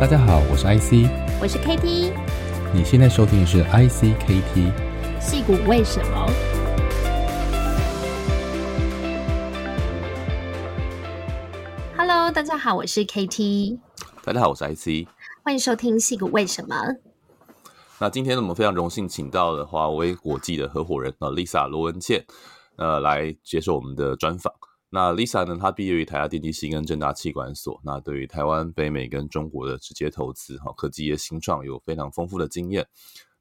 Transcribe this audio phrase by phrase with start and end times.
[0.00, 1.10] 大家好，我是 IC，
[1.42, 2.12] 我是 KT，
[2.72, 4.72] 你现在收听的是 IC KT，
[5.20, 6.26] 戏骨为什么
[11.96, 13.80] ？Hello，大家好，我是 KT，
[14.22, 15.08] 大家好，我是 IC，
[15.42, 16.76] 欢迎收听戏骨为什么。
[17.98, 22.24] 那今天呢，我们非常荣幸请到了华为国际的合伙人呃 Lisa 罗文倩，
[22.76, 24.54] 呃，来接受我们的专访。
[24.90, 25.58] 那 Lisa 呢？
[25.60, 27.78] 她毕业于台大电机系跟政大气管所。
[27.84, 32.86] 那对于台湾、北美跟中国的直接投资，哈，科技业新创有非常丰富的经验。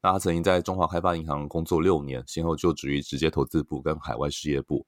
[0.02, 4.86] 那她曾经在中华开发银行工作六年，先后就职于直接投资部跟海外事业部。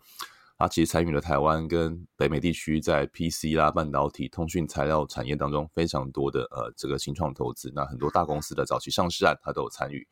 [0.57, 7.71] 她其实参与了台湾跟北美地区在 PC 啦、半导体、通讯材料产业当中非常多的呃这个新创投资。
[7.73, 10.05] 那很多大公司的早期上市案，她都有参与。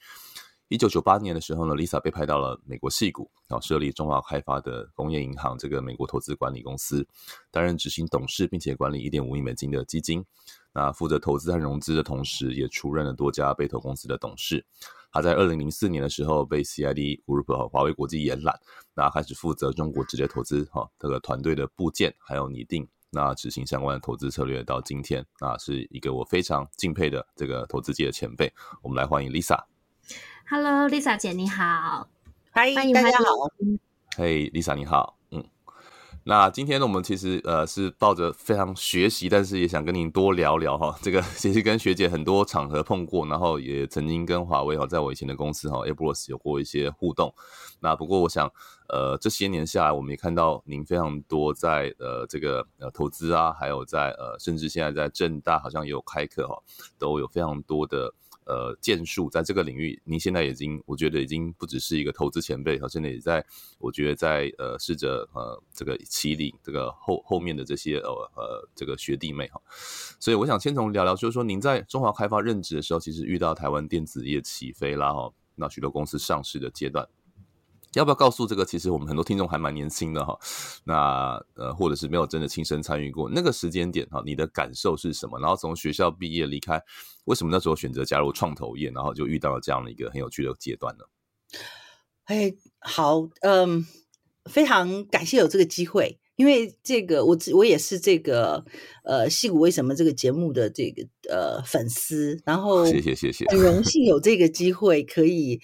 [0.70, 7.08] 一九九八年的时候呢，Lisa 被派到了美国矽谷，然后设立中华开发的工业银行这个美国投资管理公司，
[7.50, 10.26] 担任执行董事，并且管理一点五亿美金的基金。
[10.74, 14.66] 那负责投资和融资的同时，也出任了多家被投公司的董事。
[15.10, 18.60] 他在二零零四年的时候被 CID Group 和华为国际延揽，
[18.94, 24.62] 那开始负责中国直接投资哈这个团队的部件，还有拟定那执行相关的投资策略。
[24.66, 28.54] 到今天，那是一个我非常敬佩的这个投资界的前辈。
[28.82, 29.77] 我们来欢迎 Lisa。
[30.50, 32.08] Hello，Lisa 姐，你好。
[32.52, 33.26] 嗨，欢迎大家好。
[34.16, 35.18] 嘿，Lisa 你好。
[35.32, 35.44] 嗯，
[36.24, 40.98] 那今天呢，我们其实呃是抱着非常学习，但是也想跟您多聊聊哈。
[41.02, 47.36] 这个其实跟学姐很多场合碰过，然后也曾经跟华为哈，在我以前的公司哈 AppWorks 有过一些互动。
[47.82, 48.50] 那不过我想，
[48.88, 56.58] 呃，这些年下来，我们也看到您非常多在呃这个呃投资啊，还有在呃甚至现在在正大好像也有开课哈，
[56.98, 58.14] 都有非常多的。
[58.48, 63.46] 呃，建树在这个领域，您现在已经，我觉得已经不只是一个投资前辈，好，现在也在，
[63.78, 69.62] 我觉得在呃试着呃这个起领这个后后面的这些呃呃这个学弟妹哈，
[70.20, 77.08] 所以我想先从聊聊，就是说您在中华开发任职的时候，其实遇到台湾电子业起飞啦哈，那许多公司上市的阶段。
[77.98, 78.64] 要不要告诉这个？
[78.64, 80.38] 其实我们很多听众还蛮年轻的哈，
[80.84, 85.40] 那呃，或者是没有真的亲身参与过那个时间点哈，你的感受是什么？
[85.40, 86.80] 然后从学校毕业离开，
[87.26, 88.92] 为什么那时候选择加入创投业？
[88.92, 91.06] 然后就遇到了这样的一个很有趣的阶段呢？
[92.26, 93.88] 哎，好，嗯，
[94.46, 98.64] 非常感谢有这个机会，因为这个我我也是这个
[99.04, 105.62] 呃，戏骨为什么这个节目的这个呃粉丝，然后谢 谢谢谢， 很荣幸有这个机会可以。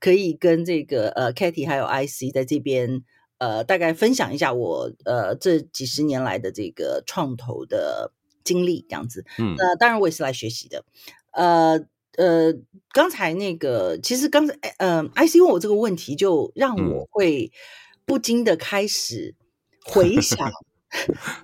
[0.00, 3.02] 可以跟这个呃，Katy 还有 IC 在这边
[3.38, 8.12] 呃，大概分享一下我呃这几十年来的这个创投的
[8.44, 9.24] 经历这样子。
[9.38, 10.84] 嗯，那、呃、当然我也是来学习的。
[11.32, 11.78] 呃
[12.16, 12.54] 呃，
[12.92, 17.52] 刚才那个其实刚才呃，IC 问我这个问题，就让我会
[18.06, 19.34] 不禁的开始
[19.84, 20.50] 回想。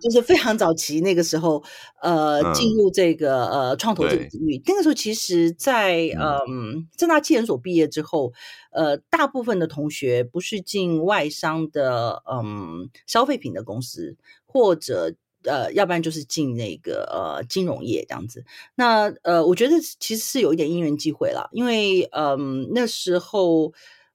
[0.01, 1.63] 就是非常早期那个时候，
[2.01, 4.63] 呃，进入这个呃创投这个领域。
[4.67, 6.17] 那个时候，其实在，在
[6.49, 8.33] 嗯正大技研所毕业之后，
[8.71, 14.17] 呃，大部分的同学不是进外商的嗯消费品的公司，
[14.47, 18.45] 或者呃，要不然就是进那个呃金融业这样子。
[18.77, 23.73] 那呃，我觉得其实是有一点因缘际会了，因为嗯那时候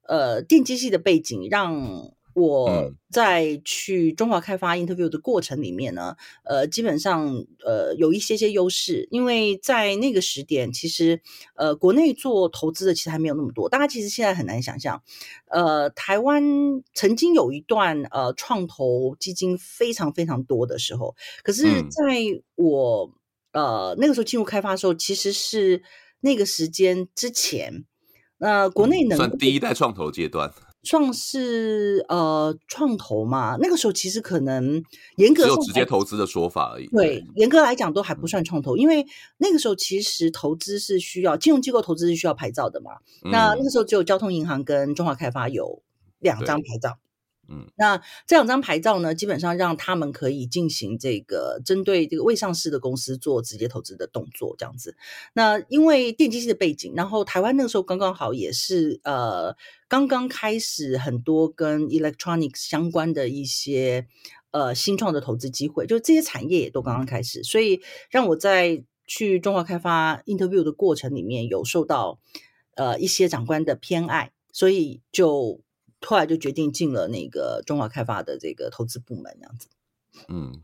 [0.08, 2.14] 呃电机系的背景让。
[2.40, 7.34] 我在去中华开发 interview 的过程里面呢，呃，基本上
[7.66, 11.20] 呃有一些些优势，因为在那个时点，其实
[11.56, 15.02] 呃国内做投资的其实还没有那么多，大家其实现在很难想象，
[15.50, 16.44] 呃，台湾
[16.94, 22.04] 曾经有一段呃创投基金非常非常多的时候，可是在
[22.54, 23.12] 我、
[23.54, 25.82] 嗯、呃那个时候进入开发的时候，其实是
[26.20, 27.84] 那个时间之前，
[28.38, 30.54] 那、呃、国内能、嗯、算第一代创投阶段。
[30.88, 34.82] 创是呃创投嘛，那个时候其实可能
[35.18, 36.88] 严格上只有直接投资的说法而已。
[36.88, 39.06] 对，严格来讲都还不算创投，嗯，因为
[39.38, 42.92] 那个时候其实投资是需要金融机构投资是需要牌照的嘛。
[43.26, 45.82] 嗯，那那个时候只有交通银行跟中华开发有
[46.20, 46.98] 两张牌照。
[47.50, 54.98] 嗯，那这两张牌照呢，基本上让他们可以进行这个针对这个未上市的公司做直接投资的动作，这样子。
[55.34, 59.56] 那因为电机系的背景，然后台湾那个时候刚刚好也是呃
[59.88, 64.08] 刚刚开始很多跟 electronics 相关的一些
[64.52, 67.80] 呃新创的投资机会，就这些产业也都刚刚开始，所以
[68.10, 72.20] 让我在去中华开发 interview 的过程里面有受到
[72.76, 75.62] 呃一些长官的偏爱，所以就。
[76.06, 79.68] 后来就决定进了那个中华开发的这个投资部门，这样子。
[80.30, 80.62] 嗯，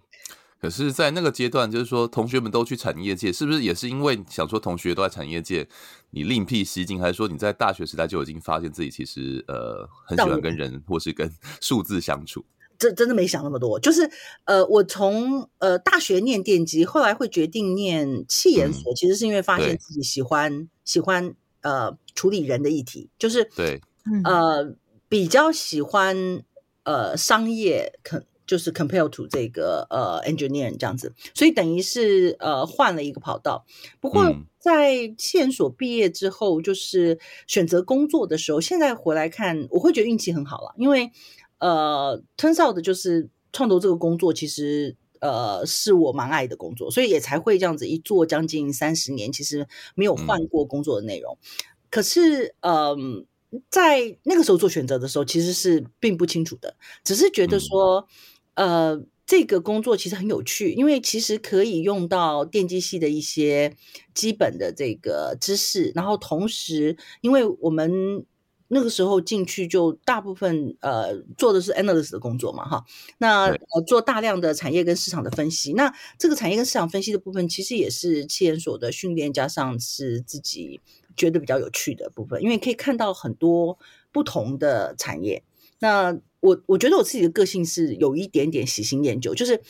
[0.59, 5.67] 可是，在那个阶段，就是说，同学们都去产业界，是不是也是因为想说同学都在产业界，
[6.11, 11.31] 你另辟蹊径，还是说你在大学时代就已经发现自己其实呃很喜欢跟人或是跟
[11.61, 12.45] 数字相处？
[12.79, 14.09] 真真的没想那么多，就是
[14.45, 23.79] 呃，我从呃大学念电机，后来会决定念气研所，嗯、其实是因为发现自己喜欢喜欢呃处理人的议题，就是对，
[24.25, 24.75] 呃
[25.13, 26.43] 比较喜欢
[26.83, 28.25] 呃商业可。
[28.45, 33.65] 就是 compare to 这个呃 engineering 这样子，所以等于是呃换了一个跑道。
[34.01, 37.17] 不过在企研所毕业之后，就是
[37.47, 41.09] 选择工作的时候，现在回来看，我会觉得运气很好了，因为
[41.59, 51.37] 呃 turns out 的就是创投这个工作其实呃是我蛮爱的工作，所以也才会这样子一做将近三十年，其实没有换过工作的内容。
[51.89, 52.73] 可是嗯。
[52.73, 53.25] 呃
[53.69, 58.07] 在那个时候做选择的时候，其实是并不清楚的，只是觉得说，
[58.55, 63.75] 呃，这个工作其实很有趣，因为其实可以用到电机系的一些
[64.13, 68.25] 基本的这个知识，然后同时，因为我们
[68.69, 72.83] 那个时候进去就大部分呃做的是 analyst 的工作嘛，哈，
[73.19, 80.81] 那呃做大量的产业跟市场的分析，那这个产业跟市场分析的部分，其实也是七研所的训练，加上是自己。
[81.15, 83.77] 觉得比较有趣的部分，因为可以看到很多
[84.11, 85.43] 不同的产业。
[85.79, 89.61] 那我我觉得我自己的个性是有一点点喜新厌旧，就是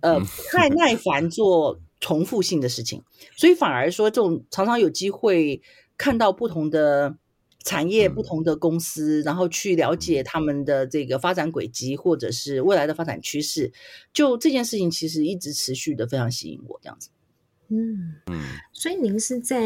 [0.00, 0.20] 呃
[0.50, 3.02] 太耐烦做重复性的事情，
[3.36, 5.62] 所以反而说这种常常有机会
[5.96, 7.16] 看到不同的
[7.64, 13.72] 产业、不同的公司，然后去了解他们的这个发展轨迹或者是未来的发展趋势，
[14.12, 17.10] 就这件事情其实一直持续的非常吸引我这样子。
[17.72, 19.60] 嗯嗯，所以您是在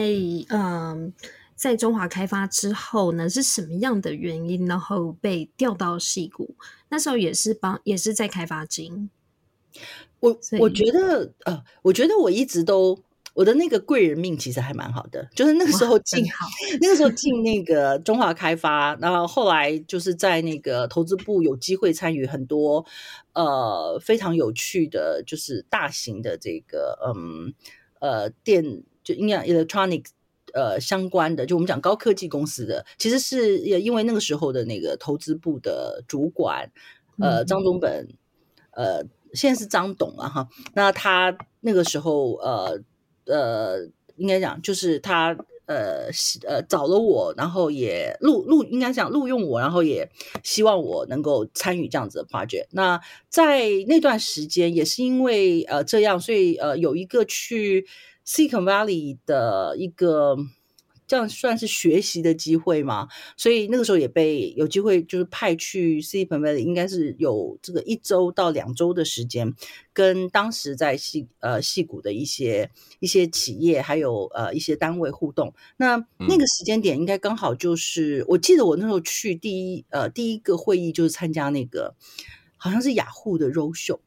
[0.48, 1.12] 嗯、呃，
[1.56, 6.54] 在中华开发之后呢，是什么样的原因，然后被调到矽谷？
[6.90, 9.08] 那时候也是帮，也是在开发金。
[10.20, 12.98] 我我觉得呃，我觉得我一直都
[13.32, 16.46] 我的那个贵人命其实还蛮好的，就是那个时候进好，
[16.82, 22.84] 那个时候进那个中华开发，然后后来就是在那个投资部有机会参与很多
[23.32, 27.54] 呃非常有趣的，就是大型的这个嗯。
[28.04, 30.04] 呃，电就应该 electronic
[30.52, 36.70] 呃相关的，就我们讲高科技公司的，其实是也因为那个时候的那个投资部的主管，
[37.18, 38.06] 呃，张忠本，
[38.72, 39.02] 呃，
[39.32, 40.48] 现在是张董啊哈。
[40.74, 42.78] 那他那个时候，呃
[43.24, 45.34] 呃，应该讲就是他。
[45.66, 46.08] 呃，
[46.46, 50.10] 呃，找了我，然后也录录，应该讲录用我，然后也
[50.42, 52.66] 希望我能够参与这样子的发掘。
[52.70, 57.86] 那在那段时间，也是因为呃这样，所以呃有一个去
[58.26, 60.36] Silicon Valley 的一个。
[61.06, 63.08] 这样算是学习的机会嘛？
[63.36, 69.54] 所以那个时候也被有机会，就是派去 Silicon Valley，应该是有这个一周到两周的时间，
[69.92, 72.70] 跟当时在戏呃戏谷的一些
[73.00, 75.52] 一些企业还有呃一些单位互动。
[75.76, 81.94] 那那个时间点应该刚好就是，嗯、我记得我那时候去第一呃第一个会议就是参加那个
[82.56, 83.98] 好像是雅虎的 Roadshow。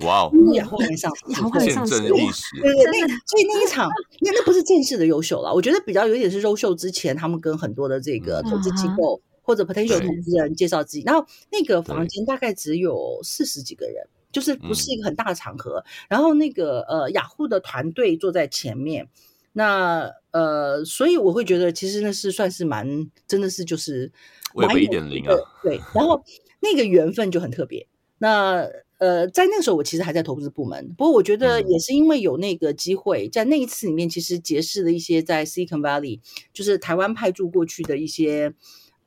[0.00, 0.32] 哇哦！
[0.54, 2.60] 雅虎会上，雅虎会上市，见证历史。
[2.60, 5.52] 对对，那所以那一场，那那不是正式的优秀了。
[5.52, 11.02] 我觉得比较有点是优秀之前，他们跟很多的这个投资机构或者 potential 投资人介绍自己。
[11.04, 15.84] 然后那个房间大概只有四十几个人，就是不是一个很大的场合。
[16.08, 19.08] 然后那个呃雅虎的团队坐在前面，
[19.52, 24.10] 那呃，所以我会觉得其实那是算是蛮真的是就是
[24.54, 25.34] 微微一点零啊。
[25.62, 26.22] 对，然后
[26.60, 27.86] 那个缘分就很特别。
[28.18, 28.68] 那
[29.00, 30.86] 呃，在那个时候，我其实还在投资部门。
[30.98, 36.20] 不过，我觉得也是因为有那个机会，在那一次里面，其实结识了一些在 Silicon Valley，
[36.52, 38.52] 就是台湾派驻过去的一些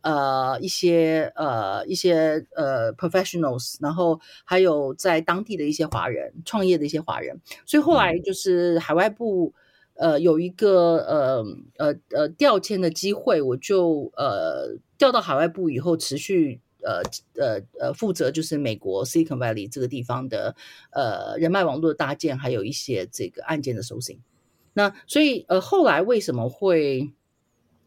[0.02, 7.40] 呃一些呃一些呃 professionals，然后还有在当地的一些华人创业的一些华人。
[7.68, 9.54] 所以后来就是海外部
[9.94, 11.46] 呃有一个呃
[11.78, 16.62] 呃呃调迁的机会，我就呃调到海外部以后持续。
[16.84, 17.02] 呃
[17.42, 20.56] 呃呃，负责就是美国 Silicon Valley 这个地方的
[20.92, 24.20] 呃人脉网络的搭建，还有一些这个案件的搜寻。
[24.74, 27.12] 那所以呃后来为什么会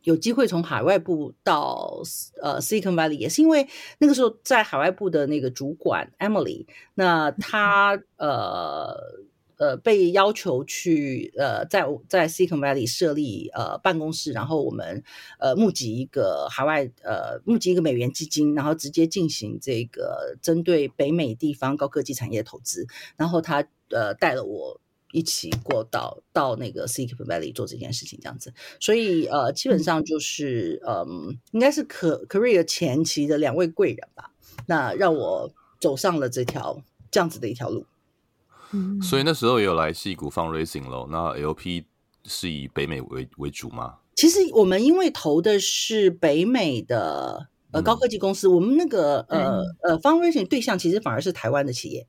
[0.03, 2.03] 有机会从海外部到
[2.43, 9.25] 呃 Silicon Valley，也是因为那个时候在海外部的那个主管 Emily，那她呃。
[9.59, 15.03] 呃，被要求去呃，在在 Silicon Valley 设立呃办公室，然后我们
[15.39, 22.87] 呃募集一个海外呃募集一个美元基金，然后直接进行这个针对北美地方高科技产业投资。
[23.17, 24.81] 然后他呃带了我
[25.13, 28.53] 一起过到到那个 Silicon Valley 做这件事情，这样子。
[28.79, 34.33] 所以呃，基本上就是嗯、应该是 career 前期的两位贵人吧，
[34.67, 37.87] 那让我走上了这条这样子的一条路。
[39.03, 41.09] 所以那时候也有来矽谷 fundraising 咯。
[41.11, 41.85] 那 LP
[42.25, 43.97] 是以北美为为主吗？
[44.17, 52.07] 其实我们因为投的是北美的呃高科技公司，我们那个呃呃 fundraising 对象其实反而是台湾的企业。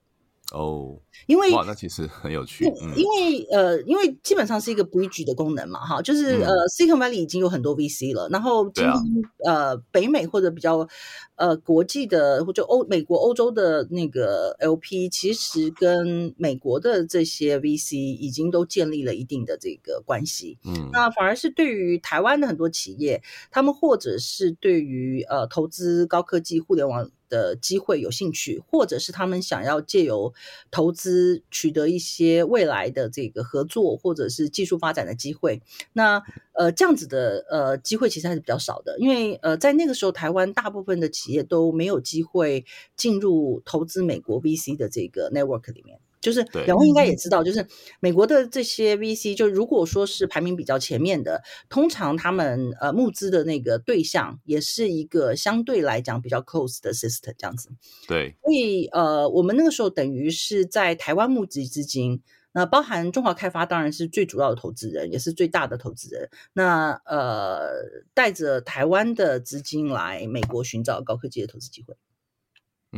[0.53, 2.65] 哦，因为哇，那其实很有趣。
[2.67, 10.87] 嗯、因为呃，因为基本上是一个 bridge 的功能嘛，哈，就是、嗯、呃，Silicon Valley 已经有很多 VC 了，然后今天、啊、呃，北美或者比较
[11.35, 20.57] 呃国际的或者欧美国、欧洲的那个 LP，其实跟美国的这些 VC 已经都建立了一定的这个关系。
[20.65, 23.21] 嗯，那反而是对于台湾的很多企业，
[23.51, 27.09] 他们或者是对于呃投资高科技互联网。
[27.29, 30.33] 的机会有兴趣，或者是他们想要借由
[30.71, 31.06] 投资
[31.51, 35.61] 取得一些未来的这个合作，或者是技术发展的机会。
[35.93, 36.21] 那
[36.53, 45.99] 呃，这样子的呃机会其实还是比较少的，因为呃，在那个时候，台湾大部分的企业都没有机会进入投资美国 VC 的这个 network 里面。
[46.19, 47.65] 就是两位应该也知道，就是
[47.99, 57.69] 美国的这些 VC，就如果说是排名比较前面的，通常他们呃募资的那个对象也是一个相对来讲比较 close 的 system 这样子。
[58.07, 62.21] 对，所以呃，我们那个时候等于是在台湾募集资金，
[62.51, 66.29] 那包含中华开发当然是最主要的投资人，也是最大的投资人。
[66.53, 67.69] 那呃，
[68.13, 71.95] 带着台湾的资金来美国寻找高科技的投资机会。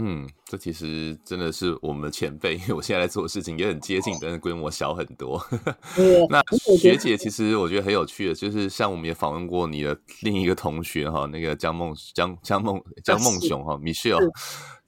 [0.01, 5.45] 嗯，这其实真的是我们的前辈，因为我现在在做的事情也很接近，但是规模小很多。
[6.29, 6.41] 那
[6.77, 14.31] 学姐其实我觉得很有趣的，就是像我们也访问过你的另一个同学哈，那个江梦江江梦江梦熊哈，Michelle。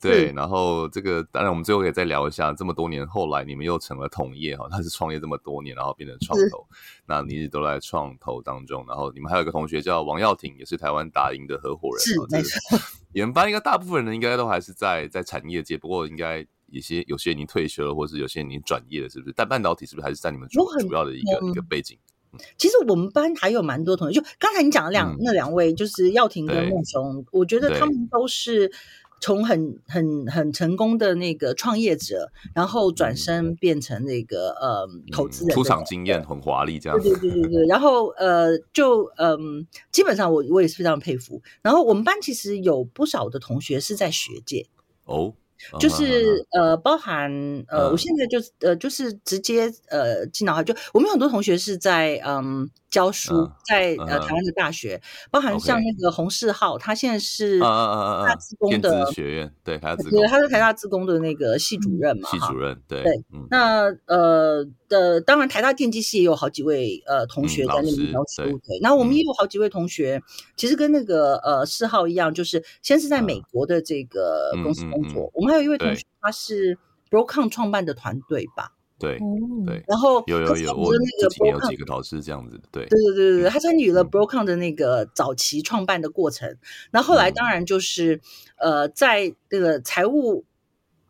[0.02, 6.66] 对，然后这个当然我们最后可以再聊一下，这么多年后来你们又成了同业哈，他是创业这么多年，然后变成创投，
[7.06, 12.80] 那你一直都在创投当中，然后你们还有一个同学叫王耀廷，也是台湾打赢的合伙人，是没错。
[13.14, 19.34] 你们班应该大部分人应该都还是在在产业界，不过应该有些有些已经退休了，或者是有些人已经转业了，是不是？
[19.38, 21.98] 但半导体是不是还是在你们主主要的一个一个背景？
[22.58, 28.72] 其实我们班还有蛮多同学，就刚才你讲的两、嗯、那两位，就是耀廷跟孟雄，我觉得他们都是。
[29.22, 37.00] 从很很很成功的那个创业者，然后转身变成那个呃投资人，出场经验很华丽，这样。
[37.00, 37.68] 对对对对对。
[37.68, 41.42] 然后呃，就嗯、呃，基本上我我也是非常佩服。
[41.62, 44.66] 然后我们班其实有不少的同学是在学界
[45.06, 45.34] 哦。
[45.80, 47.32] 就是呃，包含
[47.68, 57.66] 呃，我现在就呃，就是直接呃进脑海，就我们有很多同学是在嗯教书，在呃台湾的大学，包含像那个洪世浩，他现在是台
[58.28, 63.24] 大资工的学院，对，台大自工，对，他是台大自工的那个系主任嘛，系主任，对对。
[63.50, 68.78] 那呃的，当然台大电机系也有好几位呃同学在那里教书，对。
[68.82, 70.22] 那我们也有好几位同学，
[70.58, 75.52] 其实跟那个呃世浩一样，就是先是在美国的这个公司工作，我们。
[75.52, 76.78] 还有一位同学，他是
[77.10, 78.72] Broadcom 创办的团队吧？
[79.02, 79.18] 对
[79.66, 86.56] 对，然后有有有，我这几年有几个导师这样子，对对对对对，他参与了 Broadcom 的那个早期创办的过程。
[86.92, 88.22] 那后来当然就是
[88.58, 90.46] 呃，在这个财务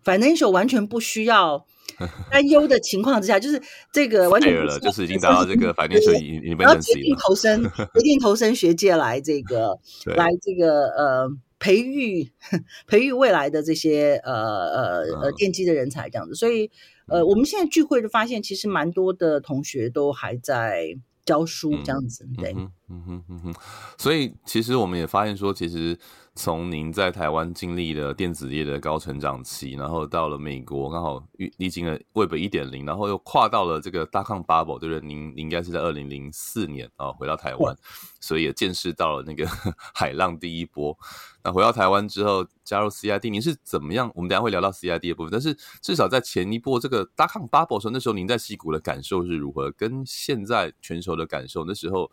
[0.04, 1.66] financial 完全不需要
[2.32, 9.78] 担忧的情况之下，就是这个完全了，就是已经达到这个 financial independence 然后决定投身决定投身学界来这个
[10.16, 11.30] 来这个呃。
[11.64, 12.28] 培育
[12.88, 16.72] 培育未来的这些呃呃呃电机的人才这样子，所以
[17.12, 22.54] 呃我们现在聚会就发现，其实蛮多的同学都还在教书这样子，对，
[22.90, 23.54] 嗯哼嗯哼，
[23.98, 25.98] 所以其实我们也发现说，其实。
[26.34, 31.22] 从您在台湾经历了电子业的高成长期，然后到了美国，刚好
[31.58, 35.06] 历经了 Web 一点零，然后又跨到了这个大康 Bubble，对不对？
[35.06, 37.76] 您您应该是在二零零四年啊回到台湾，
[38.22, 39.46] 所以也见识到了那个
[39.94, 40.98] 海浪第一波。
[41.44, 44.10] 那回到台湾之后加入 CID，您是怎么样？
[44.16, 49.70] 我们等下会聊到 CID 的部分，但是至少在前一波这个大康 Bubble 的时候，那时候您在西谷的感受是如何？
[49.72, 52.10] 跟现在全球的感受，那时候。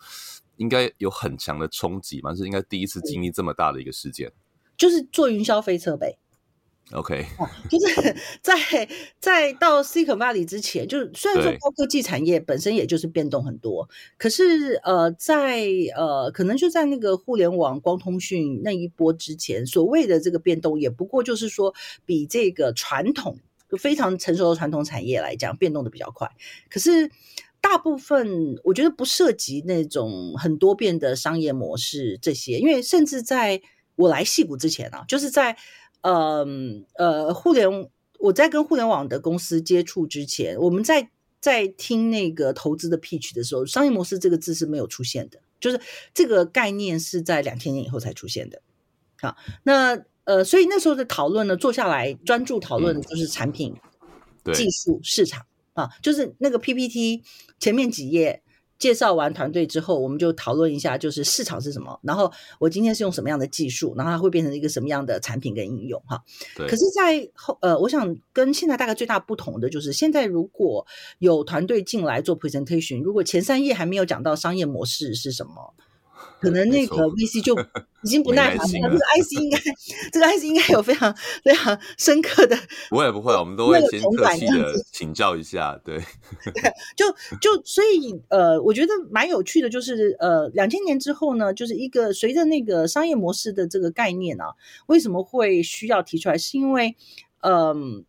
[0.58, 2.34] 应该有很强的冲击嘛？
[2.34, 4.30] 是应该第一次经历这么大的一个事件，
[4.76, 6.18] 就是坐云霄飞车呗。
[6.92, 7.26] OK，
[7.68, 8.88] 就是 在
[9.20, 21.74] 在到 Silicon Valley 之前，就虽然说高科技产业本身也就是变动很多，可是呃，在呃可能就在那个互联网光通讯那一波之前，所谓的这个变动，也不过就是说
[22.06, 23.38] 比这个传统
[23.70, 26.30] 就非常成熟的传统产业来讲，变动的比较快，
[26.70, 27.10] 可是。
[27.60, 33.60] 大部分我觉得不涉及那种很多变的商业模式这些，因为甚至在
[33.96, 35.56] 我来戏谷之前啊，就是在
[36.02, 36.46] 呃
[36.94, 37.68] 呃互联
[38.18, 41.10] 我在跟互联网的公司接触之前，我们在
[41.40, 45.80] 在听那个投资的 pitch 的时候，商业模式这个字是没有出现的，就是
[46.14, 48.62] 这个概念是在两千年以后才出现的。
[49.20, 53.74] 好，那呃，所以那时候的讨论呢，坐下来专注讨论的就是产品、
[54.44, 55.44] 嗯、技术、市场。
[55.78, 57.22] 啊，就是那个 PPT
[57.60, 58.42] 前面几页
[58.78, 66.20] 介绍完团队之后，我们就讨论一下，就是市场是什么，然后我今天是用什么样的技术，然后它会变成一个什么样的产品跟应用哈。
[66.56, 70.84] 可是，在后呃，我想跟现在大概最大不同的就是，现在如果
[71.20, 75.74] 有团队进来做 presentation，如果前三页还没有讲到商业模式是什么。
[76.40, 77.54] 可能那个 VC 就
[78.02, 78.66] 已经不耐烦了。
[78.66, 79.58] 这个 IC 应该，
[80.12, 82.56] 这个 IC 应该有非常非常深刻的。
[82.90, 85.80] 我也不会，我们都会先客气的请教一下。
[85.84, 85.98] 对，
[86.96, 94.54] 就就所以呃，我觉得蛮有趣的，就是呃，两千年之后呢，就是一个随着那个商业模式的这个概念啊，
[94.86, 96.38] 为什么会需要提出来？
[96.38, 96.94] 是因为
[97.40, 98.02] 嗯、呃，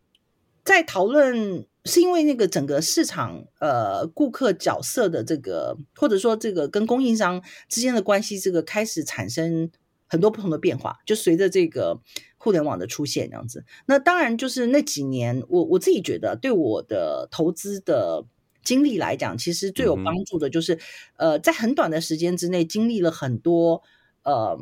[0.64, 1.66] 在讨论。
[1.84, 9.70] 是因为那个整个市场呃顾客角色的这个，或者说这个跟供应商之间的关系，这个开始产生
[10.06, 12.00] 很多不同的变化，就随着这个
[12.36, 13.64] 互联网的出现这样子。
[13.86, 18.24] 那当然就是那几年，我我自己觉得对我的投资的
[18.62, 20.74] 经历来讲，其实最有帮助的就是、
[21.16, 23.82] 嗯、呃在很短的时间之内经历了很多
[24.24, 24.58] 呃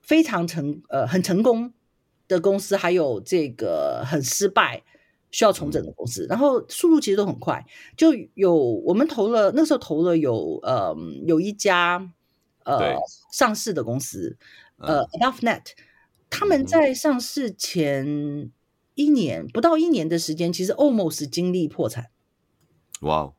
[0.00, 1.72] 非常成呃很成功
[2.26, 4.82] 的公司，还有这个很失败。
[5.30, 7.64] 需要重整的公司，然后速度其实都很快，
[7.96, 10.94] 就有我们投了，那时候投了有呃
[11.26, 12.12] 有一家
[12.64, 12.96] 呃
[13.32, 14.36] 上市的公司，
[14.78, 15.62] 呃 AnoughNet，
[16.28, 18.50] 他们在上市前
[18.94, 22.10] 一年不到一年的时间，其实 almost 经历破产。
[23.02, 23.34] 哇 Wow！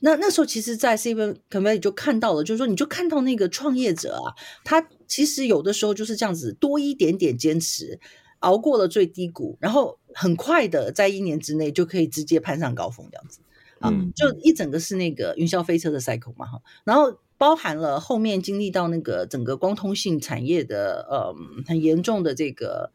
[0.00, 7.98] 那那时候其实，在 Silicon Valley 就看到了，就是说你就看到那个创业者啊，他其实有的时候就是这样子，多一点点坚持。
[8.40, 13.40] 熬过了最低谷，然后很快的在一年之内就可以直接攀上高峰，这样子
[13.80, 21.34] 啊，嗯、就一整个是那个云霄飞车的 cycle 嘛哈，然后包含了后面经历到那个整个光通信产业的呃
[21.66, 22.92] 很严重的这个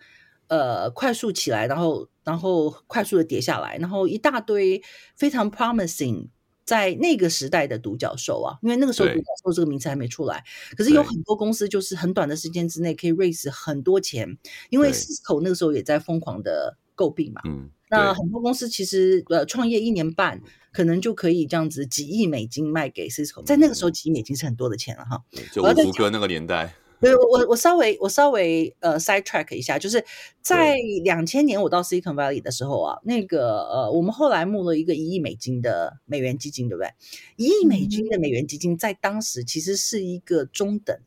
[0.48, 4.82] 呃快速起来，然后然后快速的跌下来，然后一大堆
[5.16, 6.28] 非常 promising。
[6.66, 10.44] 在那个时代的独角兽啊，因为那个时候独角兽这个名词还没出来，
[10.78, 14.38] 可是有很多公司就是很短的时间之内可以 raise 很多钱，
[14.70, 17.42] 因为 Cisco 那个时候也在疯狂的诟病嘛。
[17.46, 25.24] 嗯，那很多公司其实呃创业一年半可能就可以这样子几亿美金卖给 Cisco，在那个时候几亿美金是很多的钱了哈。
[25.52, 26.74] 就我福哥那个年代。
[27.04, 30.06] 对，我我稍微我稍微呃 side track 一下，就是
[30.42, 36.94] 在两千年我到 Silicon Valley 的时候啊，那个呃我们后来募了一个一亿美金的美元基金，对不对？
[37.36, 40.98] 一亿美金的美元基金在当时其实是一个中等，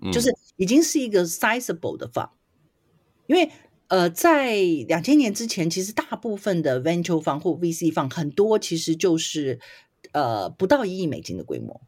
[0.00, 2.30] 嗯、就是已经是一个 sizable 的 fund，
[3.26, 3.50] 因为
[3.88, 4.54] 呃在
[4.86, 9.58] 两千年之前，其实大部分的 venture fund 或 VC fund 很多其实就是
[10.12, 11.80] 呃不到一亿美金的规模。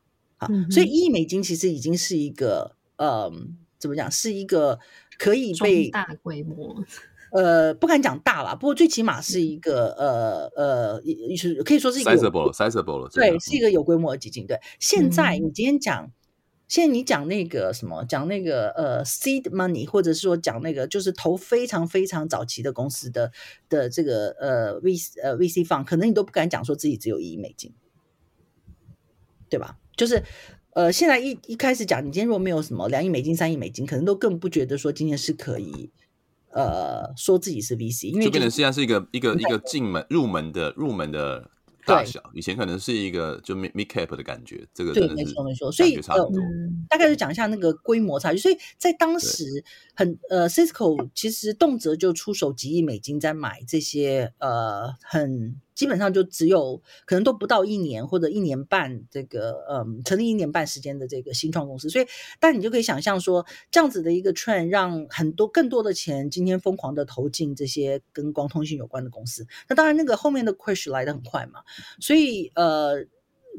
[0.71, 3.33] 所以一亿美金其实已经是一个，呃，
[3.79, 4.79] 怎么讲，是一个
[5.19, 6.77] 可以被大规模，
[7.33, 11.03] 呃，不敢讲大啦，不过最起码是一个，呃呃，
[11.37, 14.47] 是可以说是一个 sizable，sizable 了，对，是一个有规模的基金。
[14.47, 16.13] 对，现在你今天讲，
[16.69, 23.33] 现在你讲那个什么，讲那个呃 seed money，或者是说讲那个就是投非常非常早期的公司的
[23.69, 27.73] 的这个呃 V 呃 VC fund，可能你都不敢讲说自己只有一亿美金，
[29.49, 29.79] 对吧？
[30.03, 30.21] 就是，
[30.71, 35.93] 呃，现在一一开始讲，你今天如果没有什么两亿美金、三亿美金，可能都更不觉得说今天是可以，
[36.51, 41.49] 呃，说自己是 VC，因为、就是、就变成现在是一个一个一个进门入门的入门的。
[41.85, 46.31] 大小以前可能是一个就 mid mid cap 的感觉，这个对，没错没错，所以呃，
[46.89, 48.39] 大概就讲一下那个规模差距。
[48.39, 55.57] 所以在当时很呃，Cisco 其实动辄就出手几亿美金在买这些呃很。
[55.75, 62.07] 基本上就只有可能都不到一年或者一年半，这个嗯，成立一年半时间的这个新创公司，所以
[62.39, 69.47] 但你就可以想象说，这样子的一个 trend 让很多更多的钱今天疯狂的投进这些跟光通信有关的公司。
[69.69, 71.61] 那当然，那个后面的 crash 来的很快嘛，
[72.01, 73.07] 所以呃，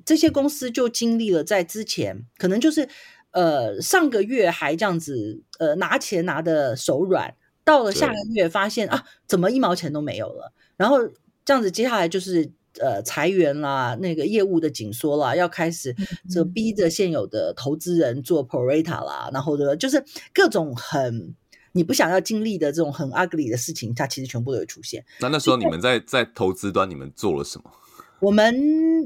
[0.06, 2.88] 这些公司就经历了在之前可能就是
[3.32, 11.10] 呃上个月还这样子呃拿钱拿的手软，到了下个月发现啊，怎么一毛钱都没有了，然后。
[11.46, 15.96] 这样子，接下来就是呃裁员啦，那个业务的紧缩啦，要开始
[16.30, 20.04] 这逼着现有的投资人做 pro rata 啦，然后的就是
[20.34, 21.36] 各种很
[21.74, 25.04] 你不想要经历的这种很 ugly 的事情，它其实全部都会出现。
[25.20, 27.72] 那那时候你们在在投资端，你们做了什么？
[28.20, 28.56] 我们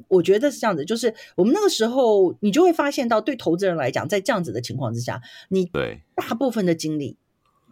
[0.10, 5.20] 我觉得是这样子，就是我们那个时候，你就会发现到，对投资人来讲，在这样子的情况之下，
[5.50, 7.18] 你对大部分的精力。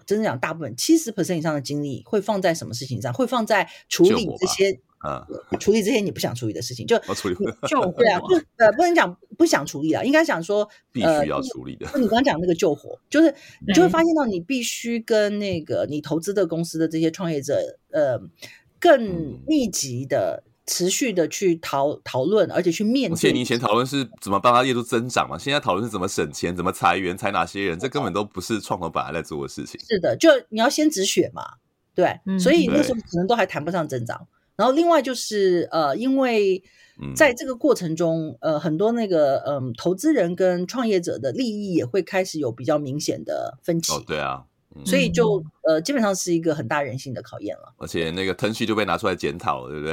[0.06, 3.14] 真的讲，大部分七十 percent 以上的精力会放在什么事情上？
[3.14, 5.26] 会放在处理这些啊，
[5.60, 6.86] 处理这些你不想处理的事情。
[6.86, 7.36] 就处理
[7.68, 11.88] 就对啊， 不呃，不能讲不想处理啊，应该想说必须要处理的。
[11.88, 13.34] 就你刚刚讲那个救火，就是
[13.68, 18.20] 你就会发现到你必须跟那个你投资的公司的这些创业者呃
[18.80, 23.14] 更密集的持续的去讨讨论，而且去面对。
[23.14, 25.38] 而且你以前讨论是怎么帮他业务增长嘛？
[25.38, 29.80] 现在讨论是怎么省钱、怎么裁员、裁哪些人，这根本都不是创投本来在做的事情。
[29.82, 31.44] 是的，就你要先止血嘛，
[31.94, 34.28] 对，嗯、所以那时候可能都还谈不上增长。
[34.56, 36.64] 然后另外就是呃，因为
[37.16, 43.92] 在这个过程中，呃，很多那个嗯、呃，投资人跟创业者的利益也会开始有比较明显的分歧。
[43.92, 44.46] 哦，对啊。
[44.84, 47.74] 所以就呃，基本上是一个很大人性的考验了。
[47.78, 49.86] 而且那个腾讯就被拿出来检讨了，对不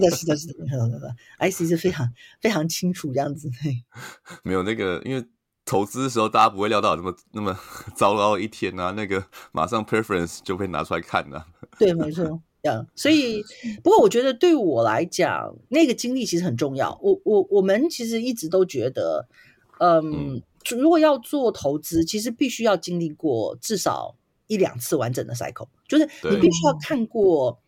[0.00, 0.10] 对？
[0.16, 3.50] 是的，是的，是的，，IC 是非常非常清楚这样子。
[4.42, 5.24] 没有那个，因为
[5.64, 7.58] 投资的时候大家不会料到有那么那 么
[7.94, 11.46] 糟糕的一天啊，那个马上 preference 就被拿出来看了。
[11.78, 12.24] 对，没错，
[12.62, 12.86] 这样。
[12.96, 13.44] 所以，
[13.82, 16.98] 不过我觉得对我来讲，那个经历其实很重要。
[17.02, 19.28] 我我我们其实一直都觉得，
[19.78, 20.42] 嗯，嗯
[20.76, 24.16] 如果要做投资，其实必须要经历过至少。
[24.52, 27.58] 一两次完整的 cycle，就是你必须要看过，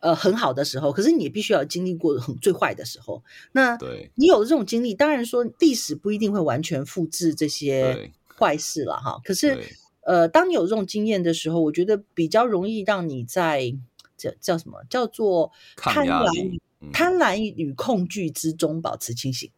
[0.00, 3.22] 呃，很好的时候，可是你也必须要经历过很最坏的时候。
[3.52, 3.78] 那
[4.14, 9.18] 你有了这种经历，当然说历史不一定会完全复制这些坏事了哈。
[9.24, 9.58] 可是，
[10.02, 13.74] 呃，当你有这种经验的时候，我觉得比较容易让你在
[14.18, 19.50] 叫叫什么叫做贪婪、嗯、贪婪与恐惧之中保持清醒。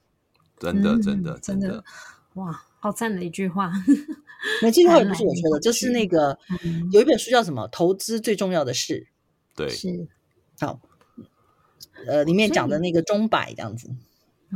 [0.59, 1.85] 真的，真的，真的，真的，
[2.35, 2.63] 哇！
[2.81, 3.71] 好赞的一句话，
[4.63, 6.39] 那这句话也不是我说的，就是那个
[6.91, 9.07] 有一本书叫什么《投资最重要的事》，
[9.57, 10.09] 对，是。
[10.59, 10.81] 好，
[12.07, 13.91] 呃，里面讲的那个钟摆这样子，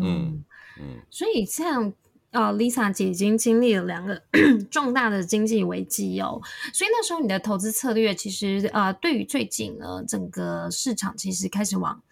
[0.01, 0.45] 嗯
[0.79, 1.93] 嗯，所以这样
[2.31, 4.23] 呃，Lisa 姐已经经历了两个
[4.71, 12.03] 重大的经济危机哦，所以那时候你的投资策略其实呃，对于最近呢，整个市场其实开始往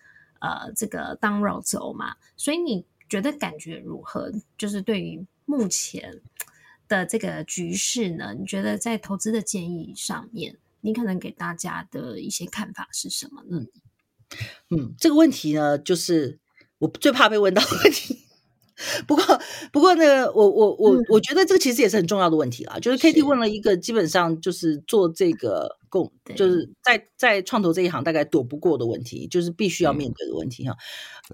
[0.40, 4.32] 呃这个 down road 走嘛，所以你觉得感觉如何？
[4.56, 6.20] 就是对于目前
[6.88, 8.34] 的这个局势呢？
[8.38, 13.66] 你觉得在投资的建议上面，你可能给大家的一些看法是什么呢？
[14.70, 16.38] 嗯，这个问题呢，就是
[16.78, 18.18] 我最怕被问到的问题。
[19.06, 22.78] 不过，不过呢，我我我我觉得这个其实也是很重要的问题啦。
[22.78, 30.76] 就是 Katie 问了一个基本上就是做这个共，就是在在创投这一行大概躲不过的问题，就是必须要面对的问题哈。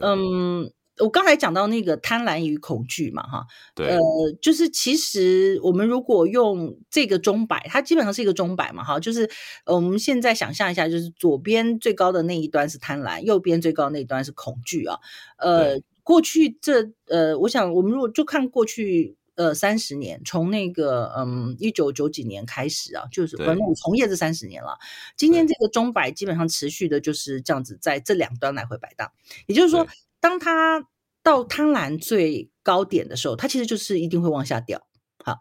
[0.00, 0.70] 嗯。
[0.98, 4.00] 嗯我刚才讲到那个贪婪与恐惧嘛，哈，对，呃，
[4.42, 9.30] 就是其实我们如果用这个钟摆，它基本上是一个钟摆嘛，哈，就是
[9.66, 14.98] 我们现在想象一下，就是左边最高的那一端是贪婪，右边最高的那一端是恐惧啊，
[15.38, 24.76] 呃，过去这呃，我想我们如果就看过去呃三十年，从那个嗯一九九几年开始啊，就是我们从业这三十年了，
[25.16, 29.12] 今天这个钟摆基本上持续的就是这样子在这两端来回摆荡，
[29.46, 29.86] 也就是说。
[30.20, 30.86] 当它
[31.22, 34.86] 到贪婪最高点的时候，它其实就是一定会往下掉。
[35.24, 35.38] 好，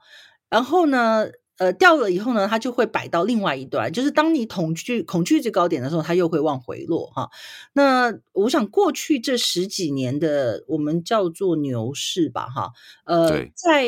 [0.49, 1.27] 然后呢，
[1.58, 7.08] 呃，掉了以后呢，它就会摆到另外一端，就是当你恐惧恐惧最高点的时候，它又会往回落。
[7.08, 7.30] 哈，
[7.74, 12.72] 那我想过去这十几年的我们叫做牛市吧，哈，
[13.06, 13.88] 呃，在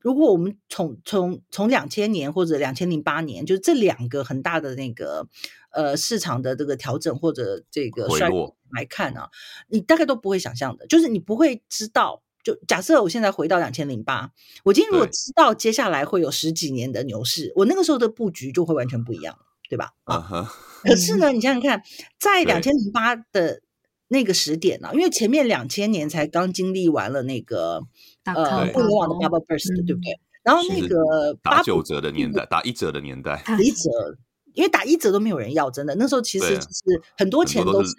[0.00, 5.26] 如果我们从从从两千年或者两千零八年，就是这两个很大的那个。
[5.72, 9.30] 呃，市场的这个调整或者这个衰落来看啊，
[9.68, 12.22] 你大概都不会想象的，就是你不会知道。
[12.42, 14.30] 就假设我现在回到两千零八，
[14.64, 19.92] 我今天如果知道接下来会有十几年的牛市，我那个时候的布局就会完全不一样，对吧？
[20.04, 20.52] 啊哈。
[20.82, 21.82] 可是呢，你想想看，
[22.18, 23.60] 在两千零八的
[24.08, 27.82] 那个时点呢、啊，因为前面两千年才刚经历完了那个
[28.24, 30.18] 呃互联网的 bubble burst，对不对？
[30.42, 34.16] 然后那个打九折的年代，打一折的年代，打一折。
[34.54, 37.94] 因为打一折都没有人要，真的那时候其实就是很多钱都是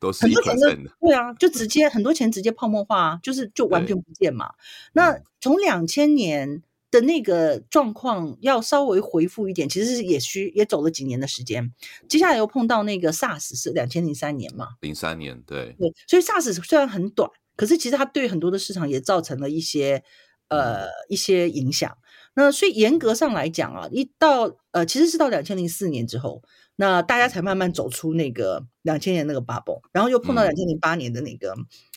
[0.00, 4.52] 都是很多钱都，对啊，就直接很多钱直接泡沫化啊，就是就完全不见嘛。
[4.92, 11.72] 那从两千年的那个状况要稍微回复一点，其实是也需也走了几年的时间。
[12.08, 20.02] 接下来又碰到那个 SARS 是两千零三年嘛，零三年对对，所以 SARS 虽然很短，可是其实它对很多的市场也造成了一些
[20.48, 21.96] 呃一些影响。
[22.34, 26.42] 那所以严格上来讲啊，一到呃，其实是到两千零四年之后，
[26.76, 31.54] 那大家才慢慢走出那个两千年那个 bubble，然后又碰到两千零八年的那个、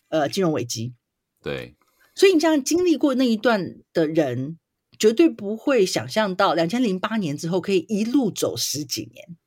[0.10, 0.94] 嗯、呃金融危机。
[1.42, 1.76] 对，
[2.14, 4.60] 所以你这样经历过那一段的人，
[5.00, 9.38] 绝对不会想象到两千零八年之后可以一路走十几年。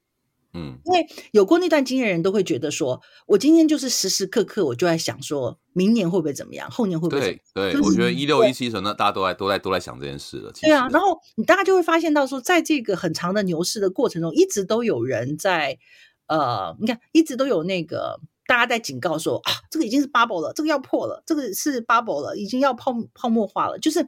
[0.52, 7.40] 嗯，因为有过那段经验的人都会觉得说，我今天就是时时刻刻我就在想，说明年会不会怎么样，后年会不会怎么样？
[7.54, 10.50] 对，对，我觉得一六一七年那大家都在都在都在想这件事了。
[10.60, 15.78] 对啊，然后你大家就会发现到说，在这个很长的牛市的过程中，一直都有人在
[16.26, 24.04] 呃，你看，一直都有那个大家在警告说啊，这个已经是 bubble 了，这个要破了，这个是 bubble 了，已经要泡泡沫化了，就是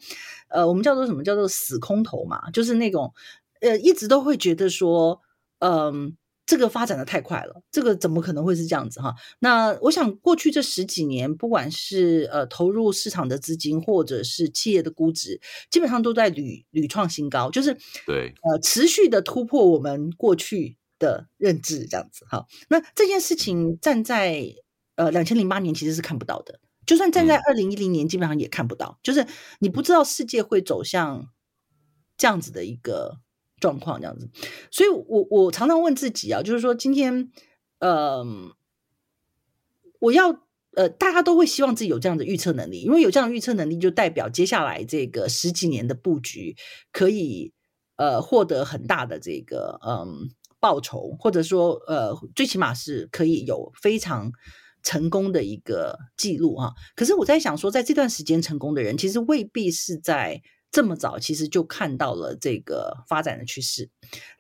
[0.49, 3.15] 呃，我们叫做什么叫做死空头嘛，就是那种
[3.61, 5.21] 呃，一直都会觉得说，
[5.61, 6.13] 嗯、呃。
[6.45, 9.15] 这个发展的太快了，这个怎么可能会是这样子哈？
[9.39, 17.73] 那我想过去这十几年，不管是呃投入市场的资金，或者是企业的估值，基本上都在屡屡创新高，就是
[18.07, 22.45] 对呃持续的突破我们过去的认知，这样子哈。
[22.69, 24.45] 那这件事情站在
[24.97, 29.25] 呃两千零八年其实是看不到的，就算站在二零一零年，基本上也看不到，嗯、就是
[29.61, 31.29] 你不知道世界会走向
[32.17, 33.21] 这样子的一个。
[33.63, 34.29] 状况这样子，
[34.73, 37.31] 所以我我常常问自己啊，就是说今天，
[37.79, 38.25] 呃，
[40.01, 40.43] 我要
[40.75, 46.57] 呃，大家都会希望自己有这样的预测能力，因为有这样的预测能力，就代表接下来这个十几年的布局
[46.91, 47.53] 可以
[47.97, 54.33] 呃获得很大的这个嗯、报酬，或者说呃最起码是可以有非常
[54.83, 56.73] 成功的一个记录啊。
[56.97, 60.43] 可是我在想说，在这段时间成功的人，其实未必是在。
[60.73, 63.91] 这么早，其实就看到了这个发展的趋势。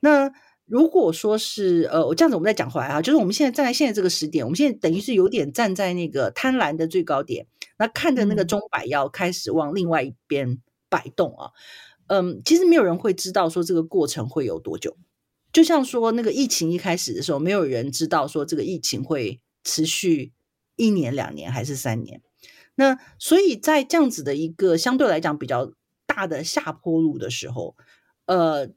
[0.01, 0.33] 那
[0.65, 7.47] 如果说是呃，我这样子，我们再讲回来啊，就是我们现在站在现在这个时点，我们现在等于是有点站在那个贪婪的最高点，
[7.79, 11.51] 那看着那个钟摆要开始往另外一边摆动啊。
[12.07, 14.97] 嗯，其实没有人会知道说这个过程会有多久。
[15.53, 20.33] 就像说那个疫情一开始的时候，没有人知道说这个疫情会持续
[20.77, 22.23] 一年、两年还是三年。
[22.77, 25.73] 那所以在这样子的一个相对来讲比较。
[26.15, 27.75] 大的下坡路的时候，
[28.27, 28.69] 呃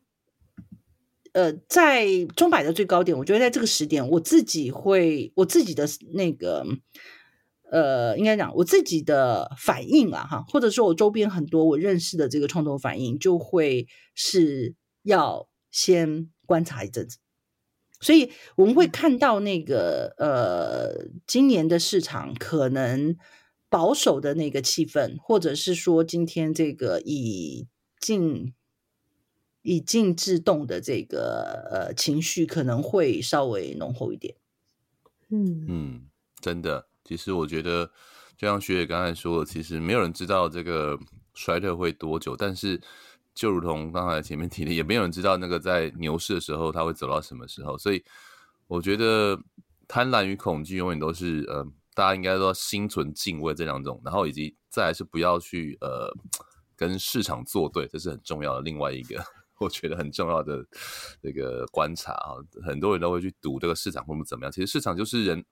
[1.33, 6.65] 呃，在中百的最高点，我觉得在这个时点，我自己会我自己的那个
[7.69, 17.17] 呃，应该讲我自己的反应啊，哈，或者说我周边很多我认识的这个创投反应，就会是要先观察一阵子。
[17.99, 23.17] 所以我们会看到那个呃，今年的市场可能。
[23.69, 27.67] 保守的那个气氛，或者是说今天这个以
[27.99, 28.53] 静
[29.63, 34.35] 以静制动的这个呃情绪，可能会稍微浓厚一点。
[35.29, 36.01] 嗯嗯，
[36.39, 37.91] 真的，其实我觉得，
[38.37, 40.97] 就像学姐刚才说的，其实没有人知道这个
[41.33, 42.79] 衰退会多久，但是
[43.33, 47.77] 就如同刚才前面提的，也没有人知道那个在牛市的时候，它会走到什么时候。
[47.77, 48.03] 所以
[48.67, 49.41] 我觉得
[49.87, 51.67] 贪婪与恐惧永远都是呃。
[51.95, 56.13] 大家应该都要心存敬畏这两种，然后以及再来是不要去呃
[56.75, 58.61] 跟市场作对，这是很重要的。
[58.61, 59.23] 另外一个
[59.59, 60.63] 我觉得很重要的
[61.23, 64.51] 这个观察啊，很多人都会去赌这个市场会不会怎么样。
[64.51, 65.43] 其实市场就是人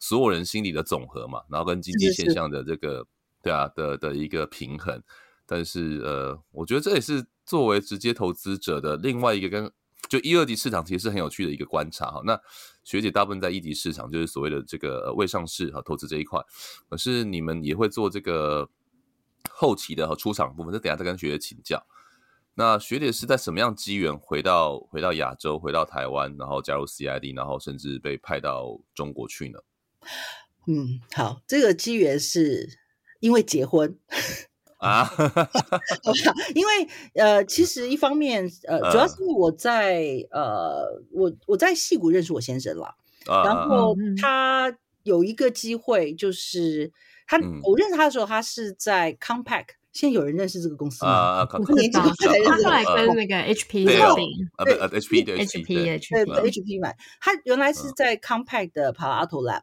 [0.00, 3.06] 所有人心理的总和嘛，然后跟经济现象的这个
[3.42, 5.00] 对啊的的一个平衡。
[5.46, 9.70] 但是呃，我觉得这也是作为直接投资者的另外一个跟。
[10.08, 12.20] 就一二级市场其实是很有趣的一个观察哈。
[12.26, 12.38] 那
[12.84, 16.40] 学姐大部分在一级市场，就是所谓的这个未上市和投资这一块。
[16.88, 18.68] 可是你们也会做这个
[19.50, 21.86] 后期的和出场部分，这等下再跟学姐请教。
[22.54, 29.58] 那学姐是在什么样机缘回到回到亚洲，回到台湾，然后加入 CID，然后甚至被派到中国去呢？
[30.66, 32.78] 嗯，好，这个机缘是
[33.20, 33.98] 因为结婚。
[34.82, 35.08] 啊，
[36.54, 42.94] 因为呃，其实一方面呃，主要是我在呃，我我在戏谷认识我先生了，
[43.26, 43.96] 然后。
[44.20, 46.92] 他有一个机会，就是
[47.26, 51.10] 他我认识他的时候，他是在 Compaq，现在有人认识这个公司吗？
[51.10, 59.62] 啊，他后来跟那个 HP 对，HP 对 HP HP 对 HP 买，他原来是在 Compaq 的 Palo Alto Lab，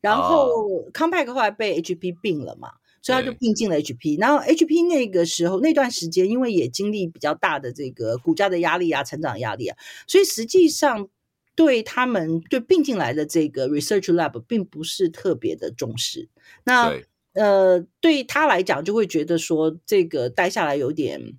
[0.00, 2.72] 然后 Compaq 后来被 HP 并了嘛。
[3.00, 11.08] 所以他就并进了 HP，然后 HP 那个时候那段时间，因为也经历比较大的这个股价的压力啊、成长压力啊，所以实际上
[11.54, 16.28] 对他们对并进来的这个 Research Lab 并不是特别的重视。
[16.64, 16.94] 那
[17.34, 21.34] 呃，对他来讲，就会觉得说这个待下来有点